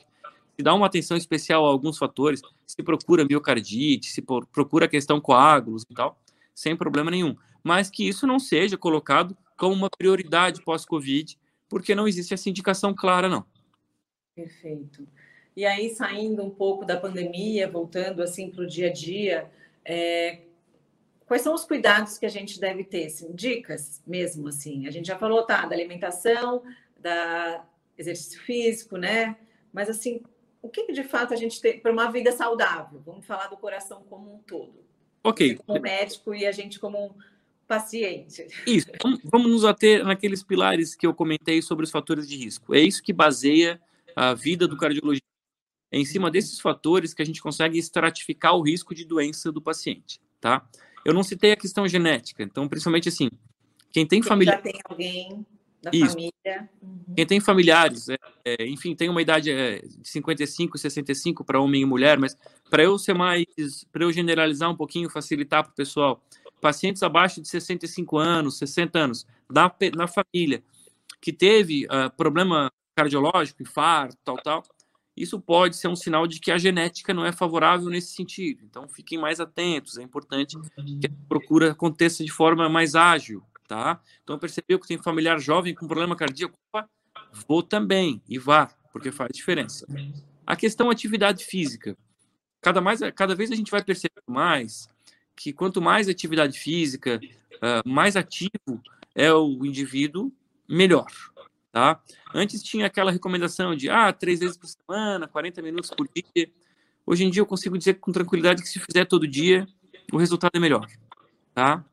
se 0.56 0.64
dá 0.64 0.74
uma 0.74 0.86
atenção 0.86 1.18
especial 1.18 1.66
a 1.66 1.70
alguns 1.70 1.98
fatores, 1.98 2.42
se 2.66 2.82
procura 2.84 3.26
miocardite, 3.26 4.12
se 4.12 4.22
procura 4.22 4.86
a 4.86 4.90
questão 4.90 5.20
coágulos 5.20 5.84
e 5.90 5.94
tal, 5.94 6.20
sem 6.54 6.76
problema 6.76 7.10
nenhum. 7.10 7.36
Mas 7.64 7.90
que 7.90 8.08
isso 8.08 8.28
não 8.28 8.40
seja 8.40 8.78
colocado 8.78 9.36
como 9.58 9.74
uma 9.74 9.90
prioridade 9.90 10.62
pós-Covid, 10.62 11.38
porque 11.68 11.96
não 11.96 12.08
existe 12.08 12.34
essa 12.34 12.50
indicação 12.50 12.94
clara, 12.94 13.28
não. 13.28 13.46
Perfeito. 14.36 15.08
E 15.56 15.66
aí, 15.66 15.90
saindo 15.90 16.44
um 16.44 16.50
pouco 16.50 16.86
da 16.86 16.98
pandemia, 16.98 17.70
voltando 17.70 18.22
assim 18.22 18.50
para 18.50 18.64
o 18.64 18.68
dia 18.68 18.90
a 18.90 18.94
dia, 18.94 19.52
é, 19.86 20.42
quais 21.26 21.42
são 21.42 21.54
os 21.54 21.66
cuidados 21.66 22.18
que 22.18 22.26
a 22.26 22.30
gente 22.30 22.60
deve 22.60 22.84
ter? 22.84 23.08
Assim, 23.08 23.34
dicas 23.34 24.02
mesmo, 24.06 24.48
assim. 24.48 24.88
A 24.88 24.92
gente 24.92 25.08
já 25.08 25.18
falou, 25.18 25.44
tá, 25.44 25.66
da 25.66 25.76
alimentação, 25.76 26.64
da 27.00 27.66
exercício 27.98 28.42
físico, 28.42 28.98
né? 28.98 29.36
Mas, 29.72 29.90
assim, 29.90 30.22
o 30.62 30.70
que, 30.70 30.84
que 30.84 30.94
de 30.94 31.04
fato 31.04 31.34
a 31.34 31.38
gente 31.38 31.62
tem 31.62 31.80
para 31.80 31.92
uma 31.92 32.12
vida 32.12 32.32
saudável? 32.32 33.02
Vamos 33.06 33.26
falar 33.26 33.48
do 33.48 33.58
coração 33.58 34.04
como 34.10 34.36
um 34.36 34.40
todo. 34.40 34.84
Ok. 35.24 35.56
Como 35.56 35.82
médico 35.82 36.34
e 36.34 36.46
a 36.46 36.52
gente 36.52 36.80
como 36.80 37.06
um 37.06 37.14
paciente. 37.68 38.48
Isso. 38.66 38.88
Vamos 39.26 39.52
nos 39.52 39.66
ater 39.66 40.04
naqueles 40.04 40.44
pilares 40.44 40.96
que 40.96 41.06
eu 41.06 41.14
comentei 41.14 41.62
sobre 41.62 41.86
os 41.86 41.92
fatores 41.92 42.28
de 42.28 42.36
risco. 42.36 42.74
É 42.74 42.80
isso 42.80 43.02
que 43.02 43.14
baseia 43.14 43.82
a 44.16 44.34
vida 44.34 44.68
do 44.68 44.78
cardiologista 44.78 45.34
é 45.94 46.00
em 46.00 46.06
cima 46.06 46.32
desses 46.32 46.60
fatores 46.60 47.14
que 47.14 47.22
a 47.22 47.26
gente 47.26 47.40
consegue 47.40 47.78
estratificar 47.78 48.56
o 48.56 48.64
risco 48.64 48.96
de 48.96 49.06
doença 49.06 49.52
do 49.52 49.62
paciente, 49.62 50.20
tá? 50.42 50.68
Eu 51.06 51.14
não 51.14 51.24
citei 51.24 51.52
a 51.52 51.58
questão 51.58 51.88
genética, 51.88 52.44
então, 52.44 52.68
principalmente 52.68 53.10
assim, 53.10 53.30
quem 53.92 54.06
tem 54.06 54.22
família... 54.22 54.54
Já 54.54 54.62
tem 54.62 54.80
alguém 54.86 55.46
da 55.84 55.92
Isso. 55.94 56.12
família. 56.12 56.70
Uhum. 56.82 57.14
Quem 57.14 57.26
tem 57.26 57.40
familiares, 57.42 58.08
é, 58.08 58.18
é, 58.46 58.68
enfim, 58.68 58.96
tem 58.96 59.10
uma 59.10 59.22
idade 59.22 59.52
é, 59.52 59.80
de 59.80 60.08
55, 60.08 60.78
65 60.78 61.44
para 61.44 61.60
homem 61.60 61.82
e 61.82 61.86
mulher, 61.86 62.18
mas 62.18 62.38
para 62.70 62.84
eu 62.84 62.98
ser 62.98 63.14
mais, 63.14 63.46
para 63.92 64.06
eu 64.06 64.12
generalizar 64.12 64.72
um 64.72 64.76
pouquinho, 64.76 65.10
facilitar 65.10 65.64
para 65.64 65.72
o 65.72 65.76
pessoal, 65.76 66.24
pacientes 66.62 67.04
abaixo 67.04 67.42
de 67.42 67.50
65 67.50 68.18
anos, 68.18 68.58
60 68.58 68.98
anos, 68.98 69.28
da, 69.52 69.70
na 69.94 70.08
família, 70.08 70.64
que 71.20 71.34
teve 71.34 71.86
uh, 71.86 72.10
problema 72.16 72.72
cardiológico, 72.96 73.62
infarto, 73.62 74.18
tal, 74.24 74.38
tal, 74.38 74.64
isso 75.16 75.40
pode 75.40 75.76
ser 75.76 75.88
um 75.88 75.96
sinal 75.96 76.26
de 76.26 76.40
que 76.40 76.52
a 76.52 76.58
genética 76.58 77.14
não 77.14 77.26
é 77.26 77.32
favorável 77.32 77.90
nesse 77.90 78.14
sentido. 78.14 78.64
Então, 78.66 78.88
fiquem 78.88 79.18
mais 79.18 79.40
atentos. 79.40 79.98
É 79.98 80.02
importante 80.04 80.58
que 80.76 81.08
a 81.08 81.28
procura 81.28 81.72
aconteça 81.72 82.24
de 82.24 82.32
forma 82.32 82.68
mais 82.68 82.96
ágil, 82.96 83.44
tá? 83.68 84.02
Então, 84.24 84.40
percebeu 84.40 84.80
que 84.80 84.88
tem 84.88 84.98
familiar 84.98 85.40
jovem 85.40 85.76
com 85.76 85.88
problema 85.88 86.16
cardíaco? 86.16 86.58
Opa, 86.70 86.90
vou 87.48 87.62
também 87.62 88.22
e 88.28 88.40
vá, 88.40 88.72
porque 88.92 89.12
faz 89.12 89.30
diferença. 89.34 89.86
A 90.46 90.56
questão 90.56 90.90
atividade 90.90 91.46
física. 91.46 91.96
Cada, 92.62 92.82
mais, 92.82 93.02
cada 93.16 93.36
vez 93.36 93.52
a 93.52 93.56
gente 93.56 93.72
vai 93.72 93.84
perceber 93.84 94.22
mais 94.28 94.88
que 95.36 95.54
quanto 95.54 95.82
mais 95.82 96.08
atividade 96.08 96.58
física, 96.58 97.20
uh, 97.56 97.88
mais 97.88 98.16
ativo 98.16 98.82
é 99.16 99.32
o 99.34 99.66
indivíduo, 99.66 100.32
melhor. 100.68 101.12
Tá? 101.74 102.00
Antes 102.36 102.62
tinha 102.62 102.86
aquela 102.86 103.12
recomendação 103.12 103.76
de 103.76 103.90
ah, 103.90 104.14
três 104.14 104.40
vezes 104.40 104.56
por 104.56 104.68
semana, 104.68 105.28
40 105.28 105.60
minutos 105.64 105.90
por 105.90 106.08
dia. 106.08 106.48
Hoje 107.04 107.26
em 107.26 107.32
dia 107.32 107.42
eu 107.42 107.48
consigo 107.48 107.76
dizer 107.76 107.96
com 107.96 108.12
tranquilidade 108.12 108.62
que 108.62 108.70
se 108.70 108.80
fizer 108.80 109.06
todo 109.06 109.28
dia, 109.28 109.68
o 110.12 110.18
resultado 110.18 110.52
é 110.54 110.60
melhor. 110.60 110.86
Tá? 111.52 111.84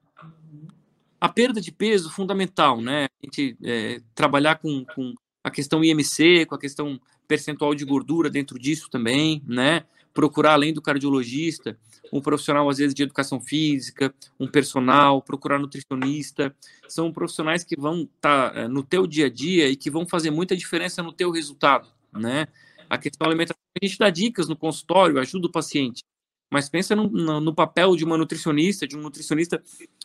A 1.19 1.29
perda 1.31 1.63
de 1.63 1.73
peso 1.73 2.11
fundamental, 2.11 2.79
né? 2.79 3.07
A 3.23 3.27
gente 3.27 3.57
é, 3.65 4.03
trabalhar 4.15 4.57
com, 4.57 4.85
com 4.85 5.15
a 5.43 5.51
questão 5.51 5.83
IMC, 5.83 6.45
com 6.45 6.55
a 6.55 6.61
questão 6.61 7.01
percentual 7.27 7.75
de 7.75 7.87
gordura 7.87 8.29
dentro 8.29 8.59
disso 8.59 8.91
também, 8.91 9.43
né? 9.47 9.85
Procurar 10.13 10.55
além 10.55 10.73
do 10.73 10.83
cardiologista, 10.83 11.79
um 12.13 12.21
profissional, 12.21 12.69
às 12.69 12.79
vezes, 12.79 12.95
de 12.95 13.03
educação 13.03 13.41
física, 13.41 14.13
um 14.39 14.47
personal, 14.47 15.23
procurar 15.23 15.59
nutricionista. 15.59 16.55
São 16.89 17.13
profissionais 17.13 17.63
que 17.63 17.79
vão 17.79 18.03
estar 18.03 18.51
tá, 18.51 18.61
é, 18.61 18.69
no 18.69 18.83
teu 18.83 19.07
dia 19.07 19.27
a 19.27 19.31
dia 19.31 19.69
e 19.69 19.77
que 19.77 19.91
vão 19.91 20.07
fazer 20.07 20.31
muita 20.31 20.57
diferença 20.57 21.03
no 21.03 21.13
teu 21.13 21.31
resultado, 21.31 21.89
né? 22.13 22.49
A 22.89 22.99
questão 22.99 23.25
da 23.25 23.31
alimentação, 23.31 23.61
a 23.81 23.87
gente 23.87 23.99
dá 23.99 24.11
dicas 24.11 24.49
no 24.49 24.57
consultório, 24.57 25.21
ajuda 25.21 25.47
o 25.47 25.53
paciente. 25.53 26.03
Mas 26.51 26.69
pensa 26.69 26.97
no, 26.97 27.09
no, 27.09 27.41
no 27.41 27.55
papel 27.55 27.95
de 27.95 28.05
uma 28.05 28.19
nutricionista, 28.19 28.87
de 28.87 28.97
um 28.97 29.01
nutricionista 29.01 29.63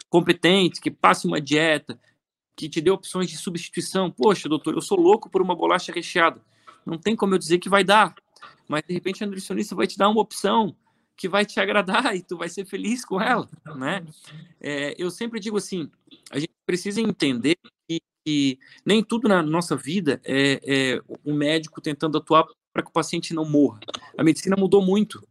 competente, 0.07 0.79
que 0.79 0.91
passe 0.91 1.25
uma 1.25 1.41
dieta, 1.41 1.99
que 2.55 2.69
te 2.69 2.79
dê 2.79 2.91
opções 2.91 3.29
de 3.29 3.37
substituição. 3.37 4.11
Poxa, 4.11 4.47
doutor, 4.47 4.75
eu 4.75 4.81
sou 4.81 4.99
louco 4.99 5.29
por 5.29 5.41
uma 5.41 5.55
bolacha 5.55 5.91
recheada. 5.91 6.39
Não 6.85 6.99
tem 6.99 7.15
como 7.15 7.33
eu 7.33 7.39
dizer 7.39 7.57
que 7.57 7.67
vai 7.67 7.83
dar. 7.83 8.13
Mas, 8.67 8.83
de 8.87 8.93
repente, 8.93 9.23
a 9.23 9.27
nutricionista 9.27 9.75
vai 9.75 9.87
te 9.87 9.97
dar 9.97 10.09
uma 10.09 10.21
opção 10.21 10.75
que 11.15 11.29
vai 11.29 11.45
te 11.45 11.59
agradar 11.59 12.15
e 12.15 12.21
tu 12.21 12.37
vai 12.37 12.49
ser 12.49 12.65
feliz 12.65 13.05
com 13.05 13.21
ela, 13.21 13.49
né? 13.75 14.05
É, 14.59 14.95
eu 14.97 15.09
sempre 15.09 15.39
digo 15.39 15.57
assim, 15.57 15.89
a 16.29 16.39
gente 16.39 16.51
precisa 16.65 16.99
entender 16.99 17.57
que, 17.87 18.01
que 18.25 18.59
nem 18.85 19.03
tudo 19.03 19.27
na 19.27 19.41
nossa 19.41 19.75
vida 19.75 20.21
é, 20.25 20.59
é 20.65 21.01
o 21.23 21.33
médico 21.33 21.79
tentando 21.79 22.17
atuar 22.17 22.45
para 22.73 22.83
que 22.83 22.89
o 22.89 22.93
paciente 22.93 23.33
não 23.33 23.45
morra. 23.45 23.79
A 24.17 24.23
medicina 24.23 24.55
mudou 24.57 24.81
muito. 24.81 25.25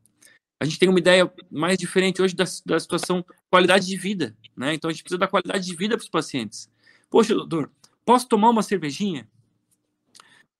A 0.58 0.64
gente 0.64 0.78
tem 0.78 0.88
uma 0.88 0.98
ideia 0.98 1.30
mais 1.50 1.76
diferente 1.76 2.22
hoje 2.22 2.34
da, 2.34 2.44
da 2.64 2.80
situação 2.80 3.24
qualidade 3.50 3.86
de 3.86 3.96
vida, 3.96 4.34
né? 4.56 4.72
Então 4.72 4.88
a 4.88 4.92
gente 4.92 5.02
precisa 5.02 5.18
da 5.18 5.28
qualidade 5.28 5.66
de 5.66 5.76
vida 5.76 5.96
para 5.96 6.04
os 6.04 6.08
pacientes. 6.08 6.70
Poxa, 7.10 7.34
doutor, 7.34 7.70
posso 8.04 8.26
tomar 8.26 8.48
uma 8.48 8.62
cervejinha? 8.62 9.28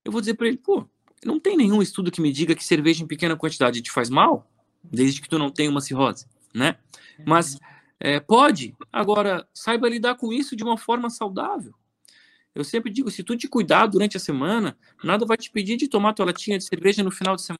Eu 0.03 0.11
vou 0.11 0.21
dizer 0.21 0.35
para 0.35 0.47
ele, 0.47 0.57
pô, 0.57 0.87
não 1.25 1.39
tem 1.39 1.57
nenhum 1.57 1.81
estudo 1.81 2.11
que 2.11 2.21
me 2.21 2.31
diga 2.31 2.55
que 2.55 2.63
cerveja 2.63 3.03
em 3.03 3.07
pequena 3.07 3.35
quantidade 3.35 3.81
te 3.81 3.91
faz 3.91 4.09
mal 4.09 4.47
desde 4.83 5.19
que 5.21 5.27
tu 5.27 5.39
não 5.39 5.49
tenha 5.49 5.69
uma 5.69 5.81
cirrose, 5.81 6.27
né? 6.53 6.77
Mas 7.25 7.57
é, 7.99 8.19
pode. 8.19 8.75
Agora, 8.93 9.47
saiba 9.53 9.89
lidar 9.89 10.15
com 10.15 10.31
isso 10.31 10.55
de 10.55 10.63
uma 10.63 10.77
forma 10.77 11.09
saudável. 11.09 11.73
Eu 12.53 12.63
sempre 12.63 12.91
digo, 12.91 13.09
se 13.09 13.23
tu 13.23 13.35
te 13.35 13.47
cuidar 13.47 13.87
durante 13.87 14.15
a 14.15 14.19
semana, 14.19 14.77
nada 15.03 15.25
vai 15.25 15.35
te 15.35 15.51
pedir 15.51 15.75
de 15.75 15.87
tomar 15.87 16.13
tua 16.13 16.27
latinha 16.27 16.57
de 16.57 16.63
cerveja 16.63 17.03
no 17.03 17.11
final 17.11 17.35
de 17.35 17.41
semana. 17.41 17.59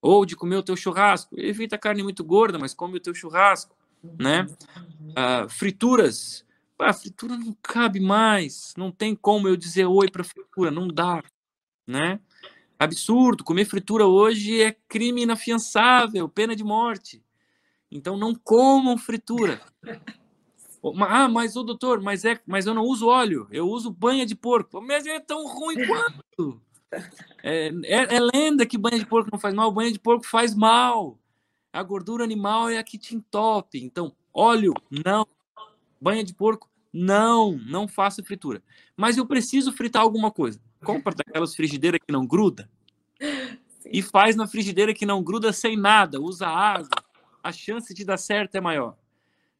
Ou 0.00 0.26
de 0.26 0.36
comer 0.36 0.56
o 0.56 0.62
teu 0.62 0.76
churrasco. 0.76 1.34
Evita 1.40 1.78
carne 1.78 2.02
muito 2.02 2.22
gorda, 2.22 2.58
mas 2.58 2.74
come 2.74 2.98
o 2.98 3.00
teu 3.00 3.14
churrasco, 3.14 3.74
né? 4.20 4.46
Ah, 5.16 5.46
frituras. 5.48 6.44
a 6.78 6.92
fritura 6.92 7.36
não 7.36 7.56
cabe 7.62 7.98
mais. 7.98 8.74
Não 8.76 8.92
tem 8.92 9.16
como 9.16 9.48
eu 9.48 9.56
dizer 9.56 9.86
oi 9.86 10.10
para 10.10 10.22
fritura, 10.22 10.70
não 10.70 10.86
dá, 10.86 11.22
né? 11.86 12.20
Absurdo, 12.78 13.44
comer 13.44 13.64
fritura 13.64 14.06
hoje 14.06 14.62
é 14.62 14.72
crime 14.88 15.22
inafiançável, 15.22 16.28
pena 16.28 16.56
de 16.56 16.64
morte. 16.64 17.22
Então 17.90 18.16
não 18.16 18.34
comam 18.34 18.98
fritura. 18.98 19.60
Ah, 21.08 21.28
mas 21.28 21.56
o 21.56 21.62
doutor, 21.62 22.02
mas 22.02 22.24
é, 22.24 22.38
mas 22.46 22.66
eu 22.66 22.74
não 22.74 22.82
uso 22.82 23.06
óleo, 23.06 23.48
eu 23.50 23.68
uso 23.68 23.90
banha 23.90 24.26
de 24.26 24.34
porco. 24.34 24.82
Mas 24.82 25.06
é 25.06 25.18
tão 25.20 25.46
ruim 25.46 25.76
quanto. 25.86 26.60
É, 27.42 27.68
é, 27.84 28.16
é, 28.16 28.20
lenda 28.20 28.66
que 28.66 28.78
banha 28.78 28.98
de 28.98 29.06
porco 29.06 29.30
não 29.32 29.38
faz 29.38 29.54
mal, 29.54 29.72
banha 29.72 29.92
de 29.92 29.98
porco 29.98 30.26
faz 30.26 30.54
mal. 30.54 31.18
A 31.72 31.82
gordura 31.82 32.22
animal 32.22 32.68
é 32.68 32.78
a 32.78 32.84
que 32.84 32.98
te 32.98 33.16
entope. 33.16 33.82
Então, 33.82 34.14
óleo, 34.32 34.74
não. 34.90 35.26
Banha 36.00 36.22
de 36.22 36.34
porco, 36.34 36.68
não. 36.92 37.58
Não 37.66 37.88
faça 37.88 38.22
fritura. 38.22 38.62
Mas 38.96 39.16
eu 39.16 39.26
preciso 39.26 39.72
fritar 39.72 40.02
alguma 40.02 40.30
coisa. 40.30 40.60
Compra 40.84 41.14
daquelas 41.14 41.54
frigideiras 41.54 42.00
que 42.06 42.12
não 42.12 42.26
gruda 42.26 42.68
Sim. 43.18 43.90
e 43.92 44.02
faz 44.02 44.36
na 44.36 44.46
frigideira 44.46 44.94
que 44.94 45.06
não 45.06 45.22
gruda 45.22 45.52
sem 45.52 45.76
nada, 45.76 46.20
usa 46.20 46.46
água. 46.46 46.88
A 47.42 47.52
chance 47.52 47.92
de 47.92 48.04
dar 48.04 48.16
certo 48.16 48.54
é 48.54 48.60
maior. 48.60 48.96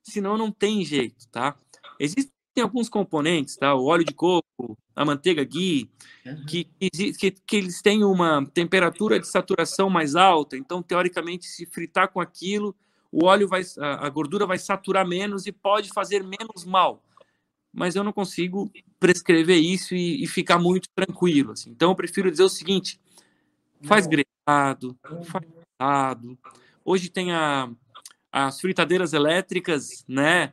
Senão 0.02 0.38
não 0.38 0.50
tem 0.50 0.84
jeito, 0.84 1.26
tá? 1.28 1.56
Existem 1.98 2.32
alguns 2.62 2.88
componentes, 2.88 3.56
tá? 3.56 3.74
O 3.74 3.84
óleo 3.84 4.04
de 4.04 4.14
coco, 4.14 4.78
a 4.94 5.04
manteiga 5.04 5.44
ghee, 5.44 5.90
uhum. 6.24 6.46
que, 6.46 6.64
que, 7.18 7.30
que 7.30 7.56
eles 7.56 7.82
têm 7.82 8.04
uma 8.04 8.46
temperatura 8.52 9.18
de 9.18 9.26
saturação 9.26 9.90
mais 9.90 10.14
alta. 10.14 10.56
Então, 10.56 10.82
teoricamente, 10.82 11.46
se 11.46 11.66
fritar 11.66 12.08
com 12.08 12.20
aquilo, 12.20 12.74
o 13.10 13.24
óleo 13.26 13.48
vai, 13.48 13.62
a, 13.78 14.08
gordura 14.08 14.46
vai 14.46 14.58
saturar 14.58 15.06
menos 15.06 15.46
e 15.46 15.52
pode 15.52 15.90
fazer 15.90 16.22
menos 16.22 16.64
mal. 16.64 17.02
Mas 17.74 17.96
eu 17.96 18.04
não 18.04 18.12
consigo 18.12 18.70
prescrever 19.00 19.58
isso 19.58 19.94
e, 19.94 20.22
e 20.22 20.26
ficar 20.28 20.58
muito 20.58 20.88
tranquilo. 20.94 21.52
Assim. 21.52 21.70
Então 21.70 21.90
eu 21.90 21.96
prefiro 21.96 22.30
dizer 22.30 22.44
o 22.44 22.48
seguinte: 22.48 23.00
faz 23.82 24.06
grelhado, 24.06 24.96
faz 25.24 25.44
assado. 25.78 26.38
Hoje 26.84 27.10
tem 27.10 27.32
a, 27.32 27.68
as 28.30 28.60
fritadeiras 28.60 29.12
elétricas, 29.12 30.04
né? 30.08 30.52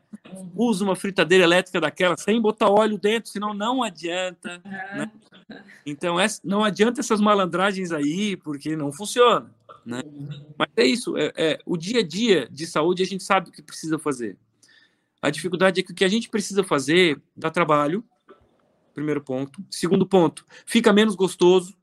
Usa 0.56 0.84
uma 0.84 0.96
fritadeira 0.96 1.44
elétrica 1.44 1.80
daquela 1.80 2.18
sem 2.18 2.42
botar 2.42 2.70
óleo 2.70 2.98
dentro, 2.98 3.32
senão 3.32 3.54
não 3.54 3.84
adianta. 3.84 4.62
Né? 4.64 5.12
Então, 5.86 6.20
é, 6.20 6.28
não 6.44 6.64
adianta 6.64 7.02
essas 7.02 7.20
malandragens 7.20 7.92
aí, 7.92 8.36
porque 8.38 8.76
não 8.76 8.92
funciona. 8.92 9.54
Né? 9.86 10.02
Mas 10.58 10.70
é 10.78 10.86
isso, 10.86 11.18
é, 11.18 11.34
é, 11.36 11.60
o 11.66 11.76
dia 11.76 12.02
a 12.02 12.08
dia 12.08 12.48
de 12.50 12.68
saúde 12.68 13.04
a 13.04 13.06
gente 13.06 13.24
sabe 13.24 13.50
o 13.50 13.52
que 13.52 13.62
precisa 13.62 13.98
fazer. 13.98 14.38
A 15.22 15.30
dificuldade 15.30 15.80
é 15.80 15.84
que 15.84 15.92
o 15.92 15.96
que 15.96 16.04
a 16.04 16.08
gente 16.08 16.30
precisa 16.30 16.64
fazer 16.64 17.22
dá 17.36 17.50
trabalho, 17.50 18.04
primeiro 18.94 19.22
ponto. 19.22 19.64
Segundo 19.70 20.06
ponto, 20.06 20.46
fica 20.66 20.92
menos 20.92 21.16
gostoso. 21.16 21.78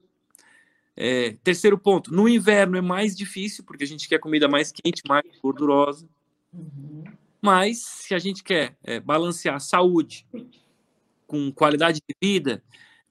É, 0.97 1.37
terceiro 1.45 1.79
ponto, 1.79 2.13
no 2.13 2.29
inverno 2.29 2.77
é 2.77 2.81
mais 2.81 3.17
difícil, 3.17 3.63
porque 3.63 3.85
a 3.85 3.87
gente 3.87 4.09
quer 4.09 4.19
comida 4.19 4.49
mais 4.49 4.73
quente, 4.73 5.03
mais 5.09 5.25
gordurosa. 5.41 6.09
Uhum. 6.53 7.05
Mas, 7.41 7.79
se 7.79 8.15
a 8.15 8.19
gente 8.19 8.43
quer 8.43 8.77
é, 8.83 8.99
balancear 8.99 9.61
saúde 9.61 10.27
com 11.25 11.53
qualidade 11.53 12.01
de 12.01 12.17
vida, 12.21 12.65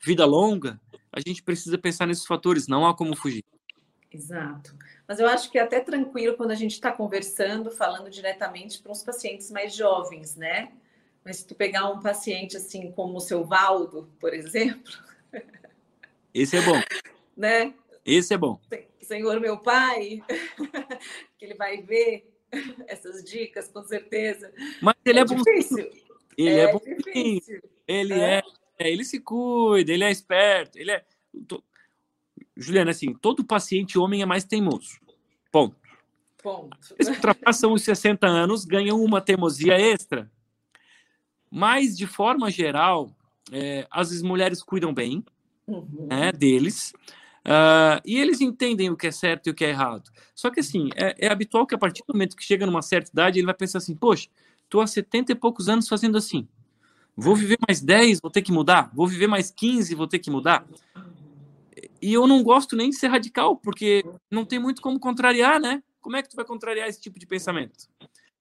vida 0.04 0.26
longa, 0.26 0.82
a 1.14 1.22
gente 1.26 1.42
precisa 1.42 1.78
pensar 1.78 2.06
nesses 2.06 2.26
fatores, 2.26 2.68
não 2.68 2.86
há 2.86 2.94
como 2.94 3.16
fugir. 3.16 3.46
Exato. 4.12 4.76
Mas 5.08 5.20
eu 5.20 5.28
acho 5.28 5.50
que 5.50 5.58
é 5.58 5.62
até 5.62 5.80
tranquilo 5.80 6.36
quando 6.36 6.52
a 6.52 6.56
gente 6.56 6.74
está 6.74 6.92
conversando, 6.92 7.72
falando 7.72 8.10
diretamente 8.10 8.82
para 8.82 8.92
uns 8.92 9.04
pacientes 9.04 9.50
mais 9.50 9.74
jovens, 9.74 10.36
né? 10.36 10.72
Mas 11.24 11.38
se 11.38 11.48
tu 11.48 11.56
pegar 11.56 11.90
um 11.90 12.02
paciente 12.02 12.58
assim 12.58 12.92
como 12.92 13.18
o 13.18 13.22
seu 13.22 13.46
Valdo, 13.46 14.10
por 14.20 14.34
exemplo. 14.34 14.92
Esse 16.34 16.58
é 16.58 16.62
bom 16.62 16.80
né? 17.38 17.74
Esse 18.04 18.34
é 18.34 18.38
bom. 18.38 18.60
Senhor 19.02 19.40
meu 19.40 19.58
pai, 19.58 20.22
que 21.38 21.46
ele 21.46 21.54
vai 21.54 21.82
ver 21.82 22.28
essas 22.88 23.24
dicas, 23.24 23.70
com 23.70 23.84
certeza. 23.84 24.52
Mas 24.82 24.96
ele 25.06 25.20
é, 25.20 25.22
é 25.22 25.26
difícil. 25.26 25.92
Ele 26.38 26.50
é, 26.50 26.64
é 26.64 26.72
bonzinho. 26.72 27.62
Ele 27.88 28.14
é. 28.14 28.42
é. 28.80 28.92
ele 28.92 29.06
se 29.06 29.20
cuida, 29.20 29.94
ele 29.94 30.04
é 30.04 30.12
esperto, 30.12 30.78
ele 30.78 30.92
é. 30.92 31.06
Juliana, 32.58 32.92
assim, 32.92 33.14
todo 33.14 33.44
paciente 33.44 33.98
homem 33.98 34.22
é 34.22 34.26
mais 34.26 34.44
teimoso. 34.44 35.00
Ponto. 35.52 35.76
Ponto. 36.42 36.78
Eles 36.98 37.10
ultrapassam 37.10 37.74
os 37.74 37.82
60 37.84 38.28
anos, 38.28 38.66
ganham 38.66 39.02
uma 39.02 39.22
teimosia 39.22 39.74
extra. 39.74 40.30
Mas, 41.50 41.98
de 41.98 42.06
forma 42.06 42.50
geral, 42.50 43.10
é, 43.52 43.88
as 43.92 44.22
mulheres 44.22 44.62
cuidam 44.62 44.94
bem 44.94 45.24
uhum. 45.68 46.08
né, 46.10 46.32
deles. 46.32 46.94
Uh, 47.46 48.04
e 48.06 48.20
eles 48.20 48.42
entendem 48.42 48.90
o 48.90 48.98
que 48.98 49.08
é 49.08 49.12
certo 49.12 49.48
e 49.48 49.50
o 49.52 49.54
que 49.54 49.64
é 49.64 49.70
errado. 49.70 50.12
Só 50.36 50.50
que, 50.50 50.60
assim, 50.60 50.90
é, 50.96 51.28
é, 51.28 51.32
habitual 51.32 51.66
que 51.66 51.74
a 51.74 51.78
partir 51.78 52.04
do 52.06 52.14
momento 52.14 52.36
que 52.36 52.44
chega 52.44 52.66
numa 52.66 52.82
certa 52.82 53.10
idade, 53.12 53.40
ele 53.40 53.46
vai 53.46 53.56
pensar 53.56 53.78
assim: 53.78 53.96
poxa, 53.96 54.28
estou 54.64 54.82
há 54.82 54.88
70 54.88 55.32
e 55.32 55.36
poucos 55.36 55.70
anos 55.70 55.88
fazendo 55.88 56.18
assim. 56.18 56.48
Vou 57.16 57.36
viver 57.36 57.58
mais 57.68 57.82
10, 57.82 58.20
vou 58.22 58.30
ter 58.30 58.42
que 58.42 58.52
mudar. 58.52 58.92
Vou 58.94 59.08
viver 59.08 59.28
mais 59.28 59.50
15, 59.50 59.96
vou 59.96 60.08
ter 60.08 60.20
que 60.20 60.30
mudar. 60.30 60.68
E 62.02 62.14
eu 62.14 62.28
não 62.28 62.44
gosto 62.44 62.76
nem 62.76 62.90
de 62.90 62.96
ser 62.96 63.08
radical, 63.08 63.58
porque 63.58 64.04
não 64.32 64.46
tem 64.46 64.60
muito 64.60 64.82
como 64.82 65.00
contrariar, 65.00 65.60
né? 65.60 65.82
Como 66.00 66.16
é 66.16 66.22
que 66.22 66.30
tu 66.30 66.36
vai 66.36 66.46
contrariar 66.46 66.88
esse 66.88 67.02
tipo 67.02 67.20
de 67.20 67.26
pensamento? 67.26 67.88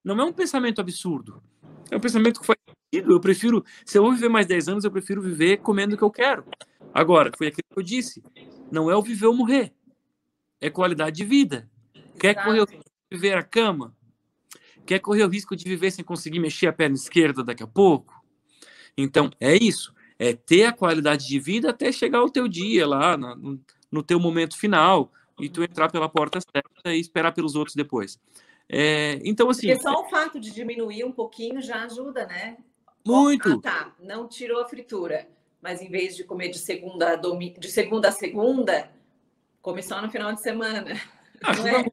Não 0.03 0.19
é 0.19 0.23
um 0.23 0.33
pensamento 0.33 0.79
absurdo. 0.79 1.41
É 1.89 1.97
um 1.97 1.99
pensamento 1.99 2.39
que 2.39 2.45
faz 2.45 2.57
sentido. 2.93 3.13
Eu 3.13 3.19
prefiro, 3.19 3.65
se 3.85 3.97
eu 3.97 4.03
vou 4.03 4.13
viver 4.13 4.29
mais 4.29 4.45
10 4.45 4.69
anos, 4.69 4.83
eu 4.83 4.91
prefiro 4.91 5.21
viver 5.21 5.57
comendo 5.57 5.95
o 5.95 5.97
que 5.97 6.03
eu 6.03 6.11
quero. 6.11 6.45
Agora, 6.93 7.31
foi 7.37 7.47
aquilo 7.47 7.65
que 7.71 7.79
eu 7.79 7.83
disse 7.83 8.23
não 8.71 8.91
é 8.91 8.95
o 8.95 9.01
viver 9.01 9.27
ou 9.27 9.33
morrer, 9.33 9.73
é 10.59 10.69
qualidade 10.69 11.17
de 11.17 11.25
vida. 11.25 11.69
Quer 12.19 12.35
correr 12.35 12.61
o 12.61 12.65
risco 12.65 12.83
de 13.11 13.17
viver 13.17 13.37
a 13.37 13.43
cama? 13.43 13.95
Quer 14.85 14.99
correr 14.99 15.23
o 15.23 15.29
risco 15.29 15.55
de 15.55 15.63
viver 15.63 15.91
sem 15.91 16.03
conseguir 16.03 16.39
mexer 16.39 16.67
a 16.67 16.73
perna 16.73 16.95
esquerda 16.95 17.43
daqui 17.43 17.63
a 17.63 17.67
pouco? 17.67 18.13
Então, 18.97 19.29
é 19.39 19.55
isso. 19.55 19.93
É 20.19 20.33
ter 20.33 20.65
a 20.65 20.71
qualidade 20.71 21.27
de 21.27 21.39
vida 21.39 21.69
até 21.69 21.91
chegar 21.91 22.23
o 22.23 22.29
teu 22.29 22.47
dia 22.47 22.87
lá, 22.87 23.15
no, 23.15 23.59
no 23.91 24.03
teu 24.03 24.19
momento 24.19 24.57
final, 24.57 25.11
e 25.39 25.47
tu 25.47 25.63
entrar 25.63 25.91
pela 25.91 26.09
porta 26.09 26.39
certa 26.41 26.93
e 26.93 26.99
esperar 26.99 27.31
pelos 27.33 27.55
outros 27.55 27.75
depois. 27.75 28.19
É, 28.67 29.19
então, 29.23 29.49
assim. 29.49 29.67
Porque 29.67 29.81
só 29.81 30.01
o 30.01 30.09
fato 30.09 30.39
de 30.39 30.51
diminuir 30.51 31.03
um 31.03 31.11
pouquinho 31.11 31.61
já 31.61 31.83
ajuda, 31.83 32.25
né? 32.25 32.57
Muito. 33.05 33.53
Ah, 33.53 33.61
tá. 33.61 33.95
Não 33.99 34.27
tirou 34.27 34.59
a 34.59 34.67
fritura 34.67 35.27
mas 35.61 35.81
em 35.81 35.89
vez 35.89 36.15
de 36.15 36.23
comer 36.23 36.49
de 36.49 36.59
segunda 36.59 37.13
a, 37.13 37.15
domi... 37.15 37.55
de 37.57 37.69
segunda 37.69 38.09
a 38.09 38.11
segunda, 38.11 38.89
come 39.61 39.81
só 39.81 40.01
no 40.01 40.09
final 40.09 40.33
de 40.33 40.41
semana. 40.41 40.93
Ah, 41.43 41.51
é 41.51 41.83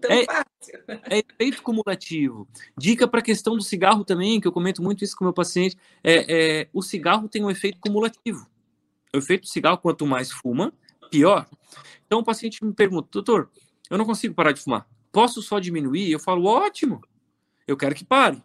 tão 0.00 0.10
é, 0.10 0.24
fácil. 0.24 0.84
É 0.88 1.18
efeito 1.18 1.62
cumulativo. 1.62 2.48
Dica 2.76 3.06
para 3.06 3.20
a 3.20 3.22
questão 3.22 3.56
do 3.56 3.62
cigarro 3.62 4.04
também, 4.04 4.40
que 4.40 4.48
eu 4.48 4.52
comento 4.52 4.82
muito 4.82 5.04
isso 5.04 5.16
com 5.16 5.24
o 5.24 5.26
meu 5.26 5.32
paciente. 5.32 5.76
É, 6.02 6.60
é, 6.60 6.68
o 6.72 6.82
cigarro 6.82 7.28
tem 7.28 7.44
um 7.44 7.50
efeito 7.50 7.78
cumulativo. 7.80 8.48
O 9.14 9.18
efeito 9.18 9.42
do 9.42 9.48
cigarro, 9.48 9.78
quanto 9.78 10.06
mais 10.06 10.30
fuma, 10.30 10.72
pior. 11.10 11.46
Então 12.06 12.20
o 12.20 12.24
paciente 12.24 12.64
me 12.64 12.72
pergunta, 12.72 13.08
doutor, 13.10 13.50
eu 13.88 13.98
não 13.98 14.04
consigo 14.04 14.34
parar 14.34 14.52
de 14.52 14.60
fumar. 14.60 14.86
Posso 15.12 15.42
só 15.42 15.58
diminuir? 15.58 16.10
Eu 16.10 16.20
falo, 16.20 16.44
ótimo. 16.44 17.02
Eu 17.66 17.76
quero 17.76 17.94
que 17.94 18.04
pare. 18.04 18.42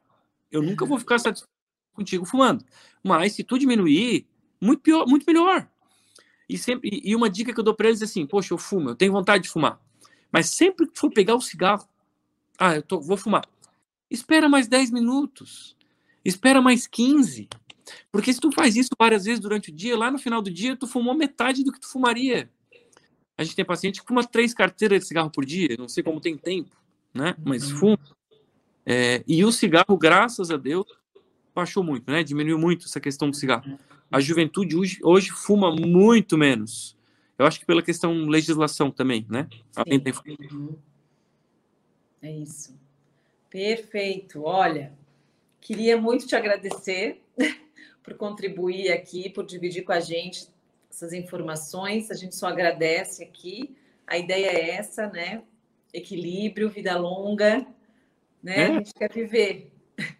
Eu 0.52 0.62
nunca 0.62 0.86
vou 0.86 0.98
ficar 1.00 1.20
satisfeito 1.20 1.50
contigo 1.94 2.26
fumando. 2.26 2.63
Mas 3.04 3.34
se 3.34 3.44
tu 3.44 3.58
diminuir, 3.58 4.28
muito 4.62 4.82
pior, 4.82 5.06
muito 5.08 5.26
melhor. 5.26 5.68
E 6.48 6.58
sempre 6.58 7.02
e 7.04 7.15
uma 7.15 7.30
dica 7.30 7.54
que 7.54 7.60
eu 7.60 7.63
dou 7.63 7.74
para 7.74 7.88
eles 7.88 8.02
é 8.02 8.06
assim: 8.06 8.26
poxa, 8.26 8.54
eu 8.54 8.58
fumo, 8.58 8.89
eu 8.89 8.96
tenho 8.96 9.12
vontade 9.12 9.44
de 9.44 9.50
fumar. 9.50 9.80
Mas 10.36 10.50
sempre 10.50 10.86
que 10.86 11.00
for 11.00 11.10
pegar 11.10 11.34
o 11.34 11.39
cigarro, 11.39 11.88
ah, 12.60 12.76
eu 12.76 12.82
tô, 12.82 13.00
vou 13.00 13.15
fumar. 13.15 13.48
Espera 14.12 14.50
mais 14.50 14.67
10 14.67 14.91
minutos. 14.91 15.78
Espera 16.26 16.62
mais 16.62 16.86
15. 16.86 17.48
Porque 18.12 18.34
se 18.34 18.41
tu 18.41 18.52
faz 18.52 18.76
isso 18.76 18.89
várias 19.00 19.24
vezes 19.24 19.39
durante 19.39 19.69
o 19.69 19.74
dia, 19.74 19.98
lá 19.98 20.12
no 20.12 20.19
final 20.19 20.41
do 20.41 20.52
dia, 20.52 20.76
tu 20.76 20.88
fumou 20.88 21.15
metade 21.15 21.63
do 21.63 21.71
que 21.71 21.80
tu 21.80 21.88
fumaria. 21.88 22.50
A 23.38 23.45
gente 23.45 23.56
tem 23.56 23.63
paciente 23.63 24.02
que 24.02 24.08
fuma 24.08 24.26
três 24.26 24.54
carteiras 24.54 25.00
de 25.00 25.08
cigarro 25.08 25.30
por 25.32 25.45
dia, 25.45 25.78
não 25.80 25.88
sei 25.88 26.04
como 26.04 26.19
tem 26.19 26.38
tempo, 26.38 26.76
né? 27.13 27.34
Mas 27.41 27.71
uhum. 27.71 27.78
fuma. 27.78 28.00
É, 28.86 29.24
e 29.26 29.45
o 29.45 29.54
cigarro, 29.54 29.98
graças 29.98 30.52
a 30.52 30.58
Deus, 30.58 30.86
baixou 31.56 31.82
muito, 31.82 32.12
né? 32.12 32.24
Diminuiu 32.24 32.60
muito 32.60 32.88
essa 32.88 33.00
questão 33.00 33.30
do 33.30 33.38
cigarro 33.38 33.80
a 34.12 34.19
juventude 34.19 34.76
hoje, 34.76 35.00
hoje 35.02 35.32
fuma 35.32 35.74
muito 35.74 36.38
menos. 36.38 36.95
Eu 37.38 37.45
acho 37.45 37.60
que 37.60 37.65
pela 37.65 37.84
questão 37.84 38.13
legislação 38.26 38.89
também, 38.89 39.26
né? 39.30 39.48
Uhum. 40.52 40.78
É 42.21 42.32
isso. 42.32 42.78
Perfeito. 43.50 44.43
Olha, 44.43 44.93
queria 45.60 46.00
muito 46.00 46.26
te 46.26 46.36
agradecer 46.36 47.21
por 48.04 48.15
contribuir 48.15 48.91
aqui, 48.91 49.30
por 49.30 49.45
dividir 49.45 49.84
com 49.84 49.91
a 49.91 50.00
gente 50.00 50.48
essas 50.89 51.12
informações. 51.13 52.10
A 52.10 52.13
gente 52.13 52.36
só 52.36 52.48
agradece 52.48 53.24
aqui. 53.24 53.76
A 54.08 54.17
ideia 54.17 54.48
é 54.48 54.69
essa, 54.71 55.08
né? 55.08 55.43
Equilíbrio, 55.93 56.69
vida 56.69 56.98
longa, 56.98 57.65
né? 58.41 58.56
É? 58.56 58.65
A 58.67 58.74
gente 58.74 58.93
quer 58.93 59.12
viver. 59.12 59.71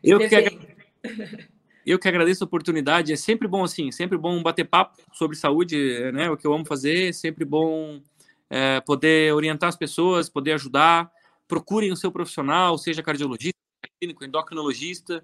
Eu 0.04 0.19
quero. 0.28 0.60
Eu 1.86 2.00
que 2.00 2.08
agradeço 2.08 2.43
a 2.43 2.48
oportunidade. 2.48 3.13
É 3.13 3.15
sempre 3.15 3.48
bom, 3.48 3.63
assim, 3.63 3.91
sempre 3.91 4.17
bom 4.17 4.41
bater 4.41 4.63
papo 4.65 5.00
sobre 5.13 5.38
saúde, 5.38 6.12
né? 6.13 6.30
O 6.32 6.38
que 6.38 6.48
eu 6.48 6.54
amo 6.54 6.65
fazer. 6.65 7.10
É 7.10 7.12
sempre 7.12 7.45
bom 7.45 8.02
é, 8.50 8.82
poder 8.82 9.34
orientar 9.34 9.69
as 9.69 9.76
pessoas, 9.76 10.28
poder 10.28 10.54
ajudar. 10.54 11.12
Procurem 11.48 11.91
o 11.91 11.95
seu 11.95 12.12
profissional, 12.12 12.78
seja 12.78 13.04
cardiologista, 13.04 13.60
clínico, 14.00 14.26
endocrinologista. 14.26 15.24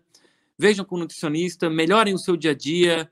Vejam 0.57 0.85
com 0.85 0.97
nutricionista, 0.97 1.69
melhorem 1.69 2.13
o 2.13 2.19
seu 2.19 2.37
dia 2.37 2.51
a 2.51 2.55
dia, 2.55 3.09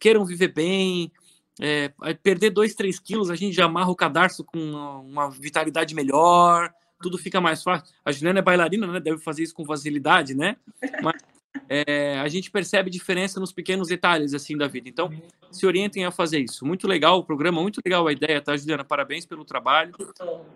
queiram 0.00 0.24
viver 0.24 0.48
bem. 0.48 1.12
É, 1.60 1.92
perder 2.22 2.50
dois, 2.50 2.74
três 2.74 2.98
quilos, 2.98 3.30
a 3.30 3.36
gente 3.36 3.54
já 3.54 3.66
amarra 3.66 3.90
o 3.90 3.94
cadarço 3.94 4.42
com 4.42 4.58
uma, 4.58 4.98
uma 4.98 5.30
vitalidade 5.30 5.94
melhor, 5.94 6.72
tudo 7.00 7.18
fica 7.18 7.40
mais 7.40 7.62
fácil. 7.62 7.94
A 8.04 8.10
Juliana 8.10 8.38
é 8.38 8.42
bailarina, 8.42 8.86
né? 8.86 8.98
Deve 8.98 9.18
fazer 9.18 9.42
isso 9.42 9.54
com 9.54 9.64
facilidade, 9.64 10.34
né? 10.34 10.56
Mas 11.02 11.22
é, 11.68 12.18
a 12.18 12.28
gente 12.28 12.50
percebe 12.50 12.90
diferença 12.90 13.40
nos 13.40 13.52
pequenos 13.52 13.88
detalhes 13.88 14.34
assim 14.34 14.56
da 14.56 14.66
vida. 14.66 14.88
Então, 14.88 15.10
se 15.50 15.66
orientem 15.66 16.04
a 16.04 16.10
fazer 16.10 16.40
isso. 16.40 16.64
Muito 16.66 16.86
legal 16.86 17.18
o 17.18 17.24
programa, 17.24 17.60
muito 17.60 17.80
legal 17.84 18.06
a 18.06 18.12
ideia, 18.12 18.40
tá, 18.40 18.56
Juliana? 18.56 18.84
Parabéns 18.84 19.26
pelo 19.26 19.44
trabalho. 19.44 19.94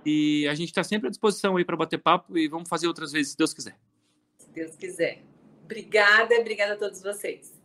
E 0.04 0.46
a 0.48 0.54
gente 0.54 0.68
está 0.68 0.84
sempre 0.84 1.08
à 1.08 1.10
disposição 1.10 1.56
aí 1.56 1.64
para 1.64 1.76
bater 1.76 1.98
papo 1.98 2.36
e 2.36 2.48
vamos 2.48 2.68
fazer 2.68 2.86
outras 2.86 3.12
vezes, 3.12 3.32
se 3.32 3.36
Deus 3.36 3.52
quiser. 3.52 3.76
Se 4.38 4.50
Deus 4.50 4.76
quiser. 4.76 5.22
Obrigada, 5.64 6.34
obrigada 6.36 6.74
a 6.74 6.76
todos 6.76 7.02
vocês. 7.02 7.55